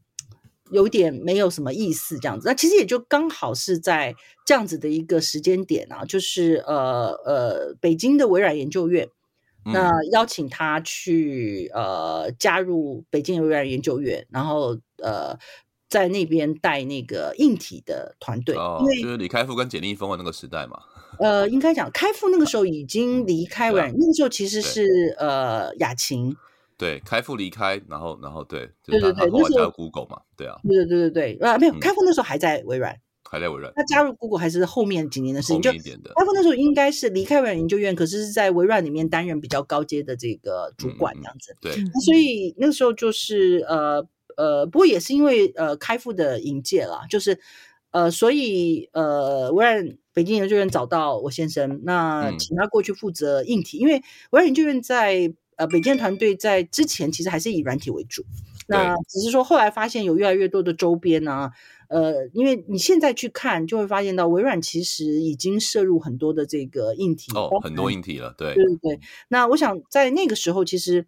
[0.71, 2.47] 有点没有什么意思这样子。
[2.47, 9.09] 那其实也就刚好是在这样子的一个时间点啊，就是呃呃，北京的微软研究院。
[9.65, 15.37] 那邀请他去呃加入北京微软研究院，然后呃
[15.87, 20.79] 在那边带那个硬体的团队，哦、因为就是李开复跟简立峰的那个时代嘛。
[21.19, 26.35] 呃，应该讲开复那个时候已经离开微软，那个时候其实是呃雅琴。
[26.77, 32.95] 对，开复离开，然后然后对，对对对，那时候 Google 嘛，对啊，对对对对对，啊没有，开复那时候还在微软。
[33.31, 35.61] 还在微软，他加入 Google 还是后面几年的事情。
[35.61, 41.55] 就他那时候应该是离开微软研究院，可是是在微软里面担任比较高阶的这个主管这样子。
[41.61, 44.03] 对，所以那个时候就是呃
[44.35, 47.39] 呃，不过也是因为呃开复的引介啦，就是
[47.91, 58.25] 呃，所以呃微软北京研究院找到我先生，那请他过去负责硬体，因为微软研究院在呃北京团队在之前其实还是以软体为主，
[58.65, 61.51] 那只是说后来发现有越来越多的周边啊。
[61.89, 68.99] 呃，因为你现在去看，就会发现到微软其实已经摄入很多的这个硬体哦，很多硬体了，对对对对。
[69.27, 71.05] 那我想在那个时候，其实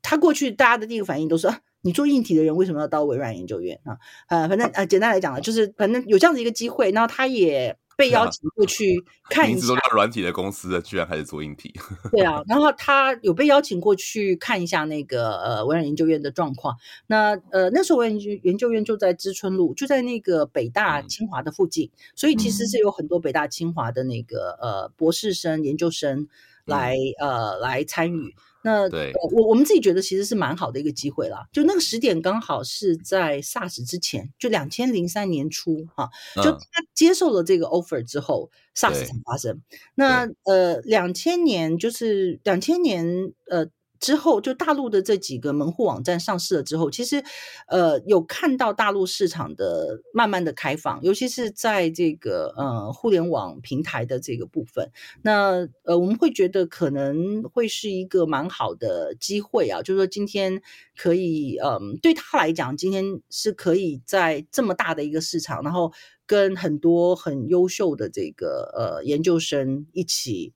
[0.00, 3.98] 他过去大家的第一个反应都是啊，你做硬体的人为什么要到微软研究院啊？
[4.28, 7.76] 呃，反正呃，简单来讲呢，就是反正有这样子一个机会，然后他也。
[7.96, 11.72] 被邀请过去看一下，名字都叫软体的公司的，居然开始做硬体。
[12.10, 16.76] 对啊，然后他有被邀请过去看一下那个呃微软研究院的状况。
[17.06, 26.28] 那呃那时候微软研究院就在知春路，就在那个北大清华的附近，嗯、所以其实是有很多北大清华的那个呃博士生、研究生
[26.64, 28.34] 来、嗯、呃来参与。
[28.62, 39.60] 那对我我们自己觉得其实是蛮好的一个机会啦，就那个时点刚好是在 SARS 之前，就两千零三年初哈，就他接受了这个 offer 之后、嗯、，SARS 才发生。
[39.94, 43.68] 那呃，两千年就是两千年呃。
[44.02, 47.22] 之后，就大陆的这几个门户网站上市了之后，其实，
[47.68, 54.90] 呃，有看到大陆市场的慢慢的开放，尤其是在这个呃互联网平台的这个部分。
[55.22, 60.60] 那呃，我们会觉得可能会是一个蛮好的机会啊，就是说今天
[60.96, 65.92] 可以，嗯、对他来讲，今天是可以在这么大的一个市场，然后
[66.26, 70.52] 跟很多很优秀的这个呃研究生一起。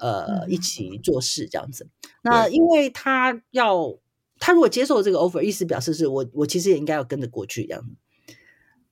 [0.00, 1.86] 呃，一起做事这样子。
[2.22, 3.98] 那因为他要，
[4.38, 7.84] 他如果接受这个 offer，意思表示是我，我其实也应该要跟着过去这样。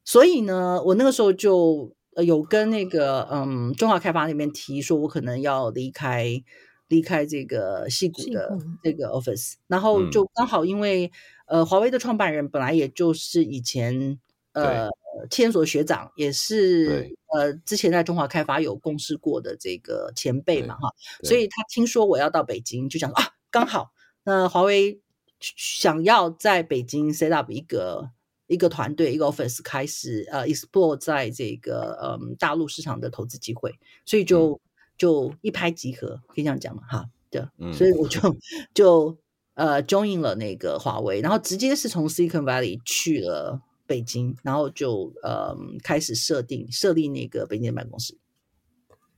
[0.05, 6.43] 所以呢，我那个时候就有跟那个嗯中华开发那边提说，我可能要离开
[6.89, 9.55] 离开这个戏谷的这个 office。
[9.67, 11.11] 然后就刚好因为
[11.47, 14.19] 呃，华为的创办人本来也就是以前
[14.53, 14.89] 呃。
[15.31, 23.91] 企研所学长也是呃，之前在中华开发有共事过的这个前辈嘛哈，所以他听说我要到北京，就想说啊，刚好
[24.25, 25.01] 那华为
[25.41, 28.11] 想要在北京 set up 一个
[28.47, 34.61] 一个团队一个 office 开始呃 explore 在这个嗯大陆市场的投资机会，所以就、嗯、
[34.97, 38.37] 就一拍即合，可以这样讲嘛哈，对，嗯、所以我就
[38.73, 39.19] 就
[39.55, 43.61] 呃 join 了那个华为，然后直接是从 Silicon Valley 去了。
[43.89, 48.17] 北京，然后就呃开始设定设立那个北京的办公室，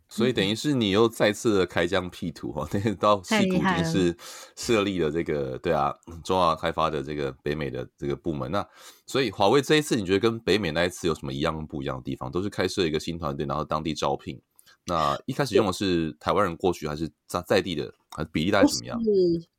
[0.09, 4.17] 所以等于是你又再次的开疆辟土哈， 那到西谷已经是
[4.57, 5.93] 设立了这个对啊
[6.25, 8.51] 中华开发的这个北美的这个部门。
[8.51, 8.67] 那
[9.07, 12.31] 所以华为这一次你觉得跟北美那一次有什么一样不一样的地方？
[12.31, 14.41] 都是开设一个新团队，然后当地招聘。
[14.87, 17.93] 那一开始用的是台湾人过去，还是在在地的？
[18.13, 19.01] 还是比例大概怎么样？
[19.05, 19.11] 是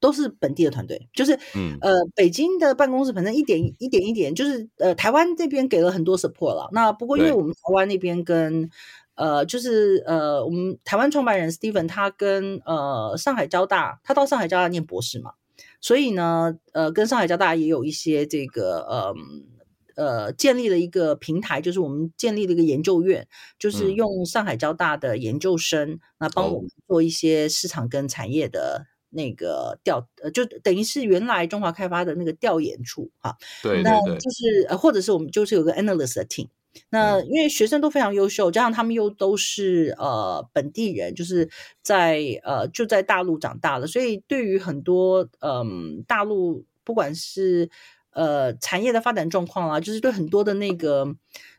[0.01, 6.67] 都是本地的团队，就是嗯呃，北京的办公室反正一点一点一点，就是呃，台湾这边给了很多 support 了。
[6.73, 8.69] 那不过因为我们台湾那边跟
[9.15, 15.31] 呃，就是呃，我们台湾创办人 Steven 他跟呃上海交大，他到上海交大念博士嘛，
[15.79, 19.15] 所以呢，呃，跟上海交大也有一些这个呃。
[19.95, 23.27] 呃，建立了一个平台，就是我们建立了一个研究院，
[23.59, 33.35] 就是用上海交大的研究生，那、嗯、帮我们做一些市场跟产业的那个调，呃、哦，就等于是原来中华开发的那个调研处哈。
[33.61, 36.47] 对，对，对，那就是呃，或者是我们就是有个 analyst 的 team。
[36.89, 41.49] 那因为学生都非常优秀，加上他们又都是呃本地人，就是
[41.83, 47.69] 在呃就在大陆长大的，所以对于很多嗯、呃、大陆不管是。
[48.11, 51.07] 呃，产业的发展状况啊，就是对很多的那个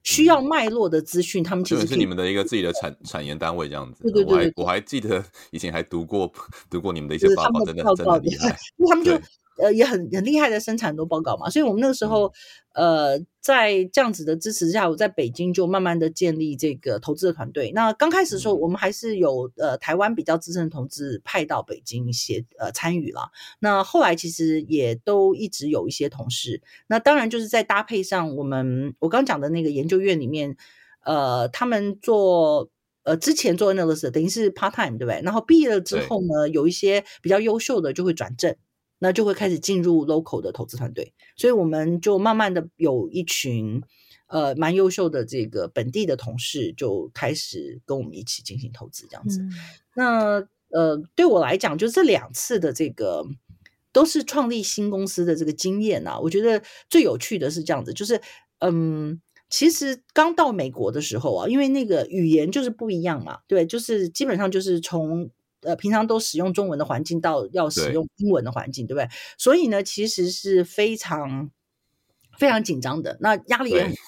[0.02, 4.02] 需要脉络的资讯，他们其实是你们的一个自己的产产研单位这样子。
[4.02, 6.32] 对对对，对，我还我还记得 以前还读过
[6.70, 9.20] 读过你们的一些报告，真的真的厉害，因为他们就。
[9.58, 12.32] 呃，也很很厉害的生产很多报告嘛，所以我们那个时候，
[12.74, 17.70] 呃，在这样子的支持之下，我在北京就慢慢的建立这个投资的团队。
[17.72, 23.30] 那刚开始的时候，我们还是有呃台湾比较资深的同志派到北京协呃参与了。
[23.58, 26.62] 那后来其实也都一直有一些同事。
[26.86, 30.56] 那当然就是在搭配上我们我刚讲的那个研究院里面，
[31.04, 32.70] 呃，他们做
[33.04, 35.20] 呃之前做 analyst 等于是 part time 对不对？
[35.22, 38.56] 然后毕业了之后呢，有一些比较优秀的就会转正。
[39.04, 43.82] 那就会开始进入 local 的投资团队，所以我们就慢慢的有一群
[44.28, 49.40] 呃蛮优秀的这个本地的同事就开始跟我们一起进行投资这样子。
[49.40, 49.50] 嗯、
[49.96, 53.26] 那呃对我来讲，就这两次的这个
[53.92, 58.20] 都是创立新公司的这个经验啊，我觉得最有趣的是这样子，就是
[58.60, 59.20] 嗯，
[59.50, 65.28] 其实刚到美国的时候啊，因为那个语言就是不一样嘛，对，就是基本上就是从。
[65.62, 69.16] 呃，平常都使用中文的环境，到要使用英文的环境，对，对不对？
[69.38, 71.50] 所以呢，其实是非常
[72.38, 73.98] 非常紧张的，那压力也很大。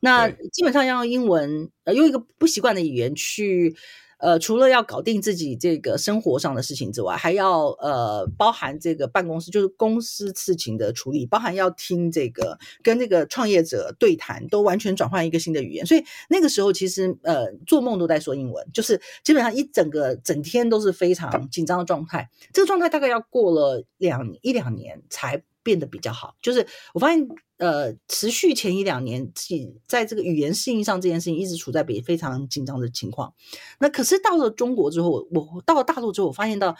[0.00, 3.74] 那基本上要用英文，呃，用一个不习惯的语言去
[4.18, 15.86] 呃，除了要搞定自己这个生活上的事情之外，还要呃，包含这个办公室，就是公司事情的处理，包含要听这个跟这个创业者对谈，都完全转换一个新的语言。
[15.86, 22.28] 所以那个时候其实呃，做梦都在说英文，就是基本上一整个整天都是非常紧张的状态。
[22.52, 26.34] 这个状态大概要过了两一两年才变得比较好。
[26.40, 27.28] 就是我发现。
[27.58, 33.34] 呃，持续前一两年，自己在这个语言适应上这件事情一直处在比非常紧张的情况。
[33.80, 36.76] 那可是到了中国之后，我到了大陆之后，我发现到，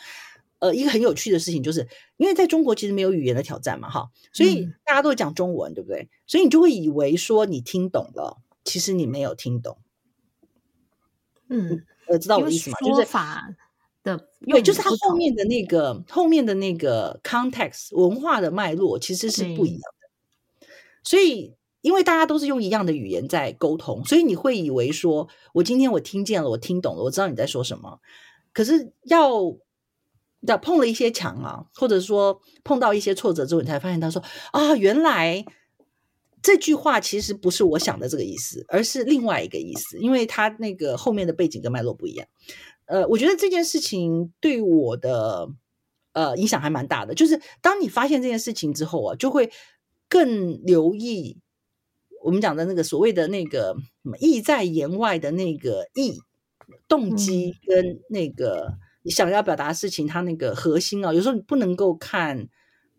[0.60, 6.08] 呃，一个很有趣的事情，就是因为在中国其实没有语言的挑战嘛，哈，所以大家都会讲中文，嗯、对不对？
[6.28, 9.78] 所以你就会以为说你听懂了，其实你没有听懂。
[11.48, 12.76] 嗯，呃，知道我的意思吗？
[12.86, 13.48] 就是法
[14.16, 20.68] 的，对，就是它后面的那个后面的那个 context 文化的脉络其实是不一样的。
[21.04, 28.00] 所以，因为大家都是用一样的语言在沟通，所以你会以为说，我今天我听见了，我听懂了，我知道你在说什么。
[28.52, 29.56] 可是要
[30.40, 35.44] 要碰了一些墙啊，或者说碰到一些挫折之后，你才发现他说啊，原来
[36.42, 42.26] 这句话其实不是我想的这个意思，而是另外一个意思，因为他那个后面的背景跟脉络不一样。
[42.88, 45.48] 呃，我觉得这件事情对我的
[46.12, 49.50] 呃影响还蛮大的，就是当你发现这件事情之后啊，就会。
[50.10, 51.36] 更留意
[52.22, 56.18] 我们讲的那个所谓的那个什么意在言外的那个意
[56.88, 58.72] 动机跟那个
[59.02, 62.48] 你想要表达的事情，它那个核心啊，有时候你不能够看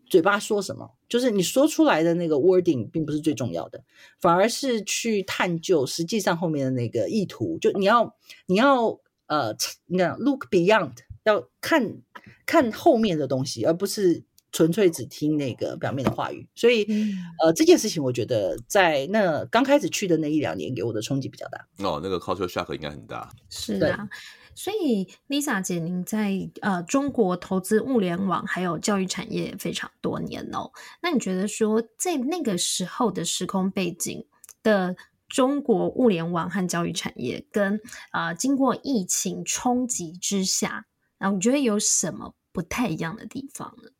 [0.06, 3.82] 嘴巴说什么，就是你说出来的那个 wording 并不是最重要的，
[4.20, 7.58] 反而是去探究实际上后面的那个意图。
[7.58, 8.14] 就你要
[8.46, 9.00] 你要
[9.30, 9.56] 呃，
[9.86, 12.02] 你看 look beyond，要看
[12.44, 14.24] 看后面的东西，而不是。
[14.52, 21.68] 纯粹只听那个表面的话语，所以，嗯、呃，这件事情我觉得在那刚开始去的那一两年，给我的冲击比较大。
[21.88, 23.32] 哦，那个 culture shock 应该很大。
[23.48, 24.08] 是啊，
[24.56, 30.72] 所以 Lisa 姐，您在呃中国投资物联网还有教育产业非常多年哦。
[31.00, 34.26] 那你觉得说，在那个时候的时空背景
[34.64, 34.96] 的
[35.30, 40.84] 中国物联网和教育产业，跟啊、呃、经过疫情冲击之下，
[41.16, 43.90] 然后你觉得有什么不太一样的地方呢？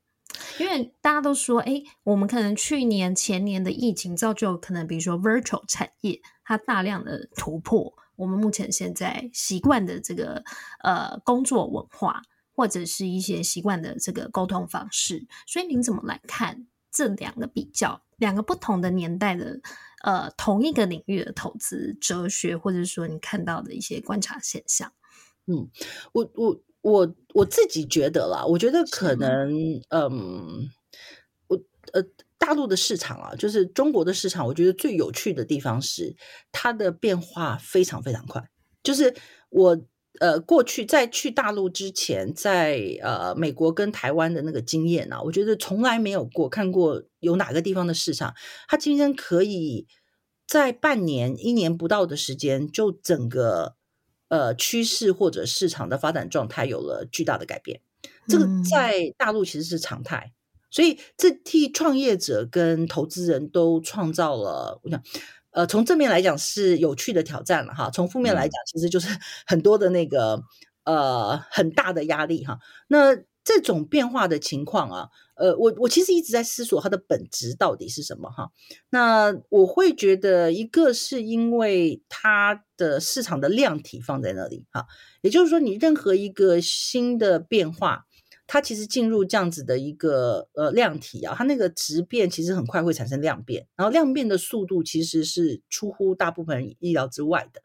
[0.58, 10.42] 因为大家都说，哎，我们可能去年前年的疫情造就可能，比如说 virtual 产业它大量的突破，我们目前现在习惯的这个
[10.82, 12.22] 呃工作文化，
[12.54, 19.60] 或者是一些习惯的这个沟通方式，所以您怎么来看这两个比较，两个不同的年代的
[20.00, 24.92] 呃同一个领域的投资哲学，或者说你看到的一些观察现象？
[25.46, 25.70] 嗯，
[26.12, 26.60] 我我。
[26.82, 29.52] 我我自己觉得啦，我觉得可能，
[29.90, 30.70] 嗯，
[31.46, 31.60] 我
[31.92, 32.02] 呃，
[32.38, 36.16] 大陆的市场啊，就是中国的市场，我觉得最有趣的地方是
[36.50, 38.42] 它的变化非常非常快。
[38.82, 39.14] 就是
[39.50, 39.78] 我
[40.20, 48.32] 呃过去在去大陆之前，在呃美国跟台湾的那个经验啊，我觉得从来没有过看过有哪个地方的市场，
[48.68, 49.88] 它今天可以
[50.46, 53.74] 在半年、一年不到的时间就整个。
[54.30, 57.80] 呃，趋势或者市场的发展状态有了巨大的改变，
[58.28, 60.38] 这个在大陆其实是常态，嗯、
[60.70, 65.02] 所以这替创业者跟投资人都创造了，我想，
[65.52, 69.08] 呃，从正面来讲是有趣的挑战了哈，从负面来讲其实就是
[69.46, 70.42] 很多的那个
[70.84, 75.08] 呃很大的压力哈，那这种变化的情况啊。
[75.36, 78.50] 呃，我我其实一直在思索它的本质到底是什么哈。
[78.90, 84.84] 那我会觉得一个是因为它的市场的量体放在那里哈，
[85.22, 88.04] 也就是说你任何一个新的变化，
[88.50, 97.62] 它其实进入这样子的一个呃量体啊，它那个质变其实很快会产生量变，然后量变的速度其实是出乎大部分人意料之外的。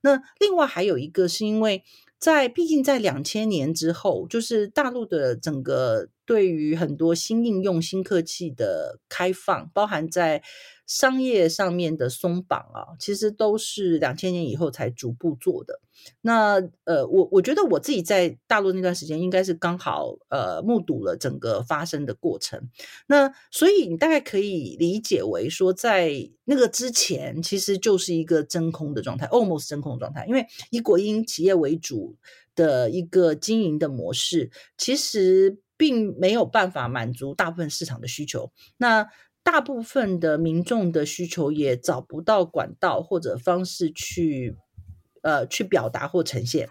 [0.00, 1.84] 那另外还有一个是因为。
[2.16, 10.42] 在毕竟在两千年之后，就是大陆的整个对于很多新应用、新科技的开放，包含在
[10.86, 15.80] 商业上面的松绑啊，其实都是两千年以后才逐步做的。
[16.20, 22.68] 那呃，我我觉得我自己在大陆那段时间，应该是刚好呃目睹了整个发生的过程。
[23.06, 26.12] 那所以你大概可以理解为说，在
[26.44, 30.26] 那个之前，其实就是一个真空的状态，almost 真空的状态。
[30.26, 32.16] 因为以国营企业为主
[32.54, 38.52] 的一个经营的模式，其实并没有办法满足大部分市场的需求。
[38.76, 39.06] 那
[39.42, 44.56] 大部分的民众的需求也找不到管道或者方式去。
[45.26, 46.68] 呃，去表达或呈现，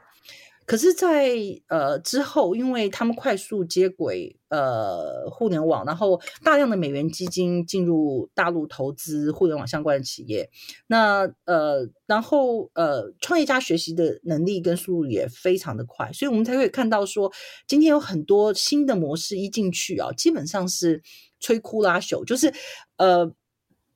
[0.65, 1.35] 可是在，
[1.67, 10.49] 呃之后，因为他们快速接轨呃互联网，然后大量的美元基金进入大陆投资互联网相关的企业，
[10.87, 17.31] 那呃，然后呃，创业家学习的能力跟速度也非常的快，所以我们才会看到说，
[17.67, 21.01] 今天有很多新的模式一进去啊，基本上是
[21.41, 22.53] 摧枯拉朽，就是
[22.97, 23.33] 呃。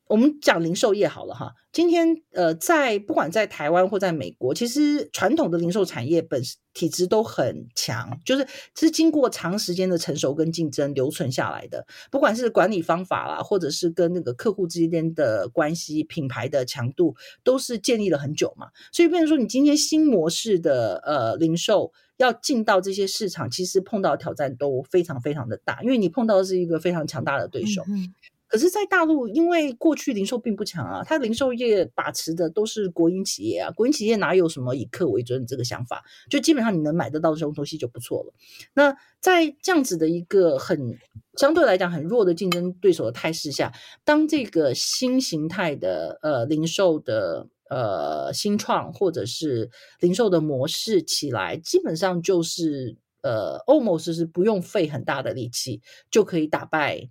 [0.09, 6.41] 我们讲零售业好了哈，今天呃，在不管在台湾或在美国，其实传统的零售产业本
[6.73, 11.85] 体质都很强，就是是经过长时间的成熟跟竞争留存下来的。
[12.09, 18.67] 不管是管理方法啦，或者是跟那个客户之间的关系、品牌的强度，都是建立了很久嘛。
[18.91, 27.83] 所以，变成说你今天新模式的呃零售要进到这些市场，其实碰到挑战都非常非常的大，因为你碰到的是一个非常强大的对手。
[27.89, 28.13] 嗯
[28.49, 36.01] 可是，在大陆，因为过去零售并不强啊，它零售业把持的都是国营企业啊，国营企业哪有什么以客为尊这个想法？
[36.29, 38.33] 就基本上你能买得到这种东西就不错了。
[38.73, 40.97] 那在这样子的一个很
[41.37, 43.73] 相对来讲很弱的竞争对手的态势下，
[44.05, 49.69] 当这个新形态的呃零售的呃新创或者是
[49.99, 57.09] 零售的模式起来，基本上就是呃 almost 是不用费很大的力气就可以打败。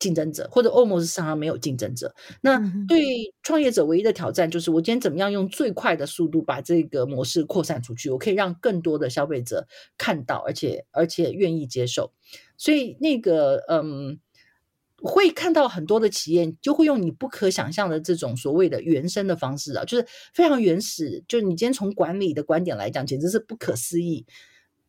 [0.00, 12.12] 竞争者或者 almost 市场上没有竞争者，那对创业者唯一的挑战就是我今天怎么样用最快的速度把这个模式扩散出去，我可以让更多的消费者看到，而且而且愿意接受。
[12.56, 14.18] 所以那个嗯，
[15.02, 24.24] 会看到很多的企业就会用你不可想象的这种所谓的原生的方式啊，就是非常原始，就是你今天从管理的观点来讲，简直是不可思议。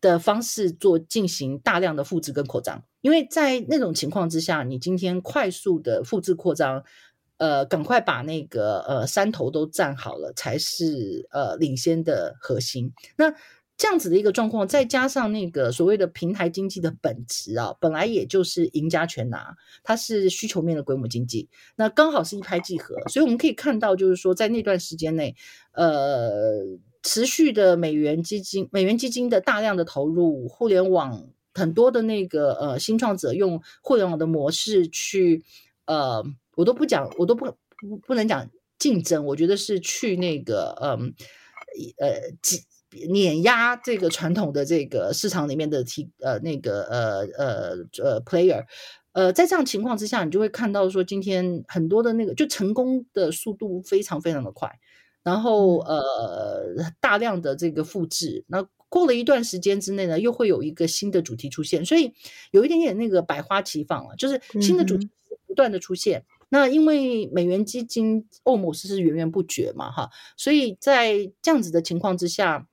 [0.02, 6.84] 的方式做进行大量的复制跟扩张，因为在那种情况之下，你今天快速的复制扩张，
[7.38, 12.92] 呃，赶快把那个呃山头都占好了，才是呃领先的核心。
[13.16, 13.32] 那
[13.78, 25.36] 这样子的一个状况，再加上那个所谓的平台经济的本质啊，本来也就是赢家全拿，它是需求面的规模经济，那刚好是一拍即合，所以我们可以看到，就是说在那段时间内，
[25.74, 26.66] 呃。
[27.04, 35.44] 持续的美元基金、美元基金的大量的投入，互联网很多的那个呃新创者用互联网的模式去
[35.86, 36.24] 呃，
[36.56, 37.46] 我都不讲，我都不
[37.78, 41.14] 不不能讲竞争，我觉得是去那个嗯
[41.98, 48.66] 呃，呃碾压这个传统的这个市场里面的提呃那个呃呃呃 player，
[49.14, 54.70] 呃在这样情况之下，你就会看到说今天很多的那个就成功的速度非常非常的快。
[55.24, 62.14] 然后呃，大量的这个复制，那过了一段时间之内呢，又会有一个新的主题出现，所以
[62.52, 65.10] 有一点点那个百花齐放了，就是新的主题
[65.46, 66.20] 不断的出现。
[66.20, 72.68] 嗯、那因为美元基金欧姆斯是源源不绝嘛，哈，所以在这样子的情况之下，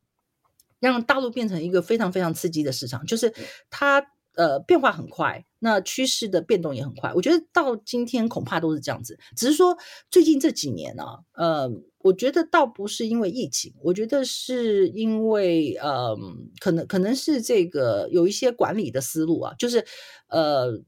[0.80, 3.32] 让大陆变成一个非常非常刺激的市场，就是
[3.70, 4.12] 它。
[4.34, 7.12] 呃，变化很快，那趋势的变动也很快。
[7.12, 9.76] 我觉得到今天恐怕都是这样子，只是说
[10.12, 11.70] 最近这几年呢、啊，呃，
[12.08, 16.16] 我觉得倒不是因为疫情，我觉得是因为呃，
[16.58, 19.84] 可能可能是这个有一些管理的思路啊，就是
[20.28, 20.80] 呃，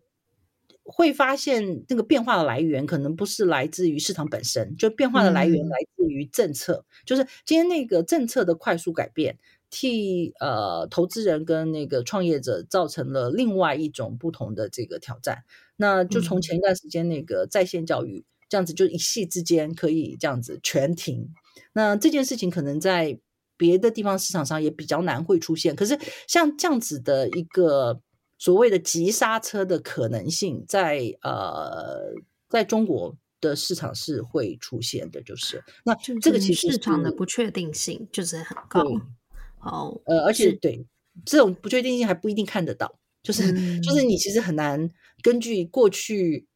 [0.83, 9.39] 会发现那个变化的来源可能不是来自于市场本身，就变化的来源来自于政策，嗯、就是今天那个政策的快速改变。
[9.73, 15.45] 替呃投资人跟那个创业者造成了另外一种不同的这个挑战。
[15.77, 21.33] 那就从前一段时间那个在线教育这样子，就一夕之间可以这样子全停。
[21.73, 23.19] 那这件事情可能在
[23.57, 25.77] 别的地方市场上也比较难会出现。
[25.77, 28.03] 可是像这样子的一个
[28.39, 32.13] 所谓的急刹车的可能性在，在呃
[32.49, 38.83] 在中国的市场是会出现的，就是那这个其实市场的不确定性就是很高。
[39.61, 40.85] 哦，呃，而且对
[41.25, 44.91] 这种不确定性还不一定看得到，就是、嗯、就是你其实很难
[45.23, 46.49] 根据过去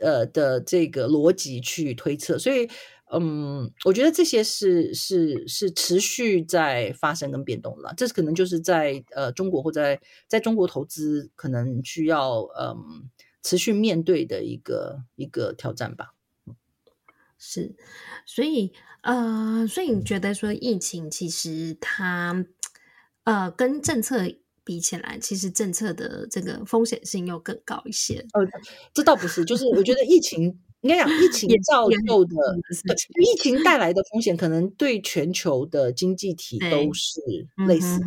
[0.00, 2.68] 呃的这个逻辑去推测，所以
[3.12, 13.08] 嗯，我觉得这些是是是持续在发生跟变动的，这可能就是在呃中国或在在中国投资可能需要嗯
[13.42, 16.14] 持续面对的一个一个挑战吧。
[17.38, 17.76] 是，
[18.24, 18.72] 所以
[19.02, 22.46] 呃，所以你觉得说疫情其实它
[23.24, 24.24] 呃跟政策
[24.64, 28.24] 比起来，其实政策的这个风险性又更高一些？
[28.32, 28.42] 呃，
[28.92, 32.34] 这倒不是，就是我觉得疫情应该讲疫情造就的，
[33.20, 37.20] 疫情带来的风险，可能对全球的经济体都是
[37.66, 38.06] 类似的。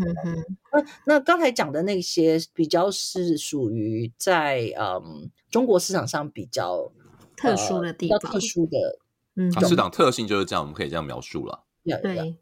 [0.73, 6.91] 那那刚才讲的那些比较是属于在嗯中国市场上比较
[7.35, 8.99] 特殊的地方，特殊的。
[9.39, 11.63] 嗯，市场特性就是这样，我们可以这样描述了。
[12.01, 12.35] 对，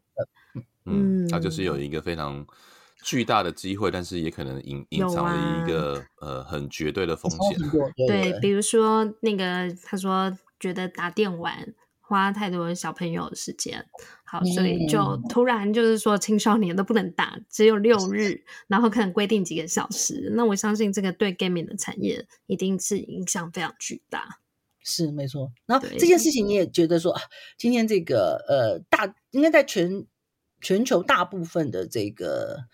[0.86, 2.46] 嗯，它就是有一个非常
[3.06, 7.56] 巨大的机会，但是也可能隐隐藏了一个、啊、呃很绝对的风险。
[8.08, 13.86] 对，对，比如说那个他说觉得打电玩花太多小朋友的时间，
[14.24, 20.32] 好，所以就突然就是说青少年都不能打，只有六日，然后可能规定几个小时。
[20.34, 24.40] 那我相信这个对 gaming 的产业一定是影响非常巨大。
[24.82, 25.52] 是没错。
[25.66, 27.16] 然后这件事情你也觉得说，
[27.56, 30.04] 今天这个呃大应该在全
[30.60, 32.64] 全球大部分的这个。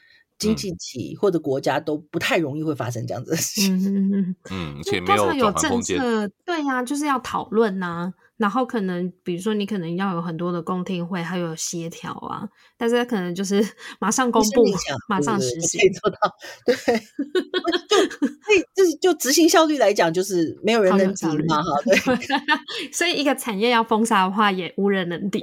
[0.43, 13.64] 经济体或者国家都不太容易会发生这样子的事情，嗯 嗯，而且没有有政策，对呀、啊，就是要讨论呐，然后可能比如说你可能要有很多的公听会，还有协调啊，但是他可能就是
[14.01, 14.64] 马上公布，
[15.09, 16.18] 马上实行，可以做到，
[16.66, 16.74] 对，
[17.88, 25.40] 就所以就是就执行效率来讲，就是没有人能敌嘛，哈，对，所以一个产业要封杀的话，也无人能敌，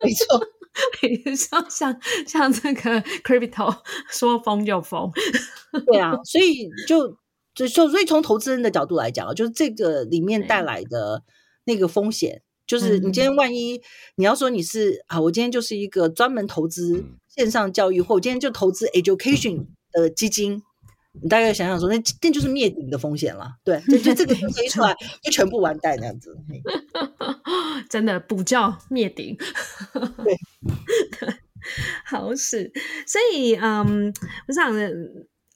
[0.00, 0.40] 没错。
[1.00, 3.76] 比如说像像这个 crypto
[4.10, 5.10] 说疯就疯，
[5.86, 7.16] 对啊，所以就
[7.54, 11.22] 就所以从投资人的角度来讲，就是这个里面带来的
[11.64, 13.34] 那个风险，就是你今天。
[13.36, 13.80] 万一
[14.16, 20.62] 你要说你是啊，我今天就是一个专门投资线上教育，或我今天就投资 education 的基金。
[21.22, 23.50] 你大概想想说，那那就是灭顶的风险了。
[23.64, 26.36] 对，就就这个一出来， 就全部完蛋那样子。
[27.88, 29.36] 真的补教灭顶。
[30.24, 31.34] 对，
[32.04, 32.70] 好使。
[33.06, 34.12] 所以，嗯，
[34.48, 34.72] 我想，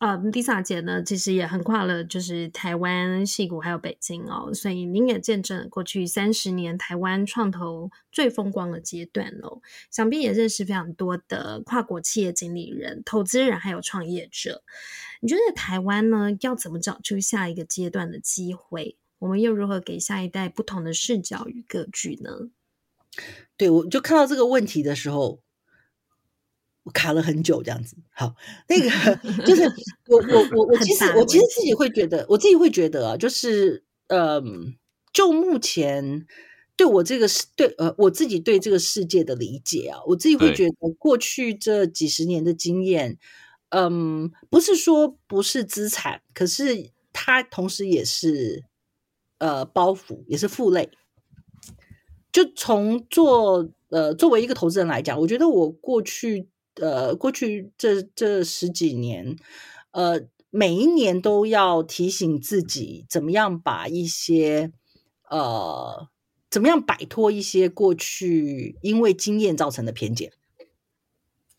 [0.00, 4.50] 呃，Lisa 姐呢，其实也横跨了，就是台湾、矽谷还有北京哦。
[4.54, 9.60] 所以，您也见证了过去三十年台湾创投最风光的阶段哦。
[9.90, 14.62] 想必也认识非常多的跨国企业经理人、投资人还有创业者。
[15.20, 18.96] 你觉得台湾呢，要怎么找出下一个阶段的机会？
[19.18, 22.48] 我们又如何给下一代不同的视角与格局呢？
[23.58, 25.42] 对，我就看到这个问题的时候，
[26.84, 27.96] 我卡了很久，这样子。
[28.10, 28.34] 好，
[28.68, 29.62] 那个就是
[30.08, 34.76] 我我我我其实我其实自己会觉得，我自己会觉得啊，就是嗯，
[35.12, 36.26] 就目前
[36.76, 43.18] 对我这个世对呃我自己对这个世界的理解啊，我自己会觉得过去这几十年的经验。
[43.72, 48.64] 嗯，不是说不是资产，可是它同时也是
[49.38, 50.90] 呃包袱，也是负累。
[52.32, 56.48] 就从做呃作为一个投资人来讲，我觉得我过去
[56.80, 59.36] 呃过去这这十几年，
[59.92, 60.20] 呃
[60.50, 64.72] 每一年都要提醒自己，怎么样把一些
[65.28, 66.08] 呃
[66.50, 70.32] 怎么样摆脱一些过去因为经验造成的偏见。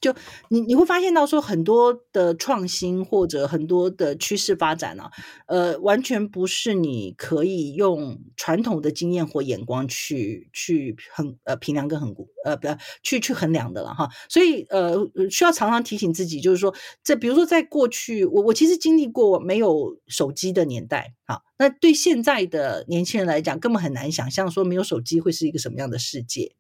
[0.01, 0.13] 就
[0.49, 5.11] 你你会发现到说很多的创新或者很多的趋势发展啊，
[5.45, 14.09] 呃，完全不是你可以用传统的经验或眼光去去衡呃评量跟衡估呃不要去去衡量的了哈。
[14.27, 14.97] 所以呃
[15.29, 16.73] 需要常常提醒自己，就是说
[17.03, 26.55] 这比如说在过去我我其实经历过没有手机的年代哈，那对现在的年轻人来讲根本很难想象说没有手机会是一个什么样的世界。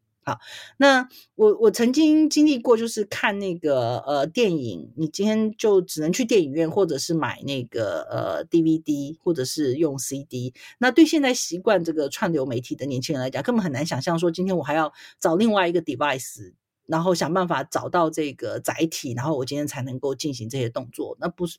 [0.77, 10.53] 那我我曾经经历过，就是看那个呃电影，你今天就只能去电影院，或者是买那个呃 DVD，或者是用 CD。
[10.79, 16.53] 那对现在习惯这个串流媒体的年轻人来讲，根本很难想象说，今天我还要找另外一个 device，
[16.87, 21.17] 然后想办法找到这个载体，然后我今天才能够进行这些动作。
[21.19, 21.57] 那不是。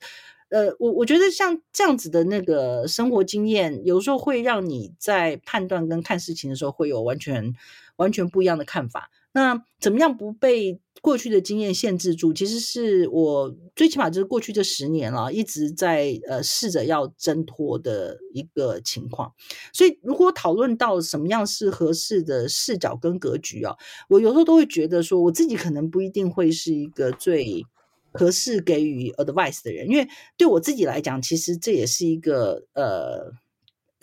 [0.52, 7.54] 呃，我我觉得像这样子的那个生活经验，有时候会让你在判断跟看事情的时候，会有完全
[7.96, 9.10] 完全不一样的看法。
[9.32, 12.34] 那怎么样不被过去的经验限制住？
[12.34, 19.32] 其实是我最起码就是过去这十年了，一直在呃试着要挣脱的一个情况。
[19.72, 23.74] 所以，如果讨论到什么样是合适的视角跟格局啊，
[24.10, 27.64] 我有时候都会觉得说，我自己可能不一定会是一个最。
[28.12, 33.32] 合适给予 advice 的人，因为对我自己来讲，其实这也是一个呃，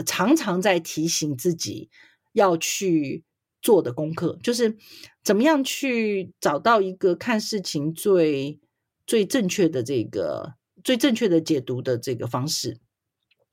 [0.05, 1.89] 常常在提醒自己
[2.33, 3.23] 要去
[3.61, 4.77] 做的功课，就是
[5.23, 8.59] 怎么样去找到一个看事情最
[9.05, 12.77] 最正确的这个最正确的解读的这个方式。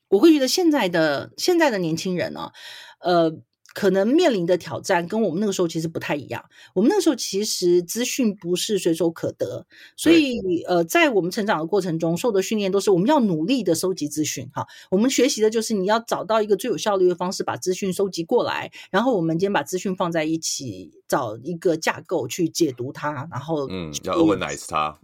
[0.09, 2.53] 我会觉得现在的现在的年轻人呢、啊，
[3.01, 3.41] 呃。
[3.77, 6.43] 可能面临的挑战跟我们那个时候其实不太一样。
[6.73, 14.65] 我们那个时候其实资讯不是随手可得，所以呃，在我们成长的过程中受的训练都是我们要努力的收集资讯哈。
[14.89, 24.97] 我们学习的就是你要找到一个最有效率的方式把资讯收集过来，然后我们今天把资讯放在一起，找一个架构去解读它，然后嗯，要 organize 它。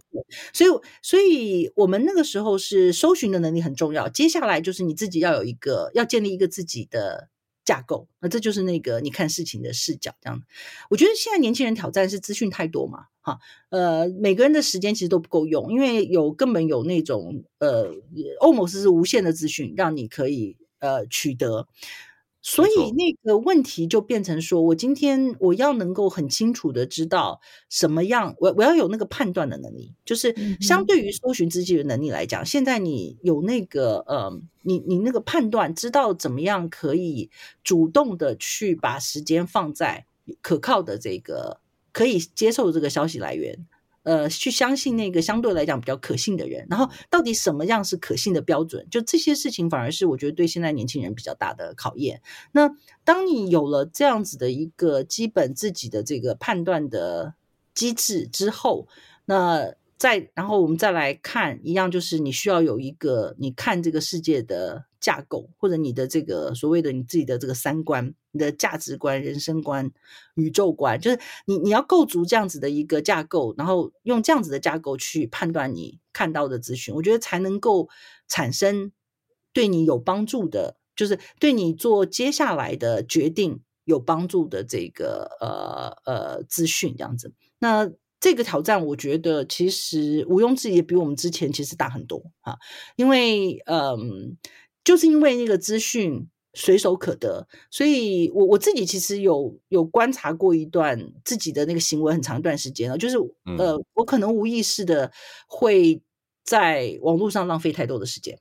[0.52, 0.70] 所以，
[1.00, 4.08] 所以我们那个时候是搜寻的能力很重要。
[4.08, 7.28] 接下来就是你自己要有一个，要建立一个自己的。
[7.64, 8.06] 架构。
[8.20, 10.42] 那这就是那个你看事情的视角这样。
[10.90, 13.38] 我觉得现在年轻人挑战是资讯太多嘛，哈，
[13.70, 17.90] 呃，每个人的时间其实都不够用，因为有根本有那种呃
[18.40, 21.66] 欧某市是无限的资讯让你可以呃取得。
[22.46, 27.40] 所以那个问题就变成说，我今天我要能够很清楚的知道
[27.70, 37.30] 什么样，我我要有那个判断的能力，就是相对于搜寻自己的能力来讲，现在你有那个呃，你你那个判断，知道怎么样可以
[37.62, 40.04] 主动的去把时间放在
[40.42, 41.60] 可靠的这个
[41.92, 43.66] 可以接受这个消息来源。
[44.04, 48.86] 呃，去相信那个相对来讲比较可信的人，然后到底什么样是可信的标准？
[48.90, 52.22] 就这些事情，反而是我觉得对现在年轻人比较大的考验。
[52.52, 52.70] 那
[53.02, 57.34] 当你有了这样子的一个基本自己的这个判断的
[57.74, 58.86] 机制之后，
[59.24, 68.14] 那再然后我们再来看，一样就是你需要有一个你看这个世界的架构，或者你的这个所谓的你自己的这个三观。
[68.34, 69.92] 你的价值观、人生观、
[70.34, 77.88] 宇宙观，就是你你要构筑这样子的一个架构，然后用这样子的架构去判断你看到的资讯，我觉得才能够
[78.26, 78.90] 产生
[79.52, 87.32] 对你有帮助的，就是对你做接下来的决定有帮助的这个呃呃资讯这样子。
[87.60, 92.56] 那这个挑战，我觉得其实毋庸置疑，比我们之前其实大很多啊，
[92.96, 94.36] 因为嗯、
[94.82, 96.28] 就是因为那个资讯。
[96.54, 103.16] 随手可得，所以我我自己其实有有观察过一段自己的那个行为很长一段时间了，就是
[103.58, 105.10] 呃，我可能无意识的
[105.48, 106.00] 会
[106.44, 108.38] 在网络上浪费太多的时间。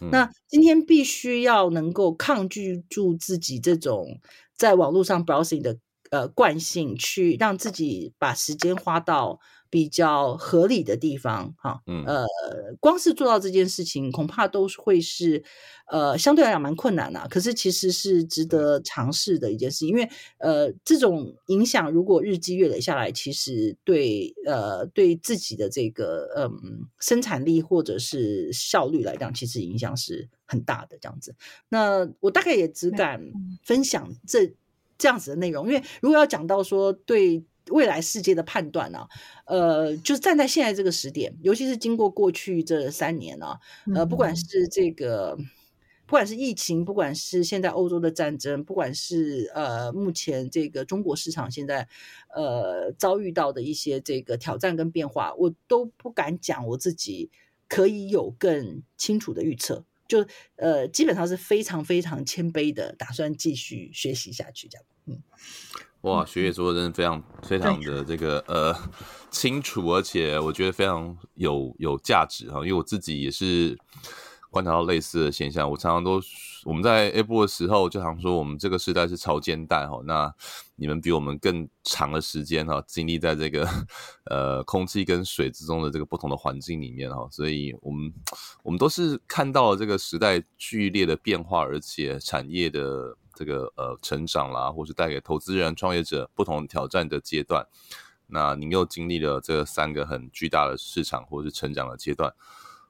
[0.00, 0.08] 嗯。
[0.10, 4.18] 那今天必须要能够抗拒住自己这种
[4.56, 5.78] 在网络上 browsing 的
[6.10, 9.38] 呃惯性，去让自己把时间花到。
[9.72, 12.26] 比较合理的地方，哈，嗯，呃，
[12.78, 15.42] 光是做到这件事情，恐怕都会是，
[15.86, 17.26] 呃，相对来讲蛮困难的。
[17.30, 20.06] 可是其实是值得尝试的一件事，因为，
[20.36, 26.50] 呃，这种影响如果日积月累下来，其实对，呃，对自己的这个，嗯、呃，
[27.00, 30.98] 生产力或者是效率来讲，其实影响是很大的。
[31.00, 31.34] 这样子，
[31.70, 33.22] 那我大概也只敢
[33.62, 34.54] 分享这
[34.98, 37.42] 这样子的内容，因为如果要讲到说对。
[37.70, 39.08] 未来世界的判断呢、啊？
[39.46, 43.60] 呃，就是站在现在这个时点，尤其是经过过去这三年呢、啊，
[43.94, 45.36] 呃，不管是这个，
[46.06, 51.88] 不管是疫情，不管是现在欧洲的战争，不管是呃目前这个中国市场现在
[52.34, 57.30] 呃遭遇到的一些这个挑战跟变化，我都不敢讲我自己
[57.68, 65.22] 可以有更清楚的预测，就呃基本上是非常非常谦卑的，打算继续学习下去这样，嗯。
[66.02, 68.76] 哇，学姐说的真的非常非常的这个呃
[69.30, 73.78] 清楚，而且我觉得非常有有价值哈，因为我自己也是
[74.50, 75.70] 观察到类似的现象。
[75.70, 76.20] 我常常都
[76.64, 80.34] 我们在 A 部的时候就常说，我们这个时代是潮间带哈，那
[80.74, 83.68] 你们比我们更长的时间哈，经历在这个
[84.24, 88.12] 呃空气跟水之中的这个不同的环境里面哈，所以我们
[88.64, 93.16] 我们都是看到了这个时代剧烈的变化，而且产业的。
[93.34, 97.66] 这个呃成长啦，或是带给投资人、创业者不同挑战的阶段，
[98.26, 102.32] 那您又经历了这三个很巨大的市场或是成长的阶段，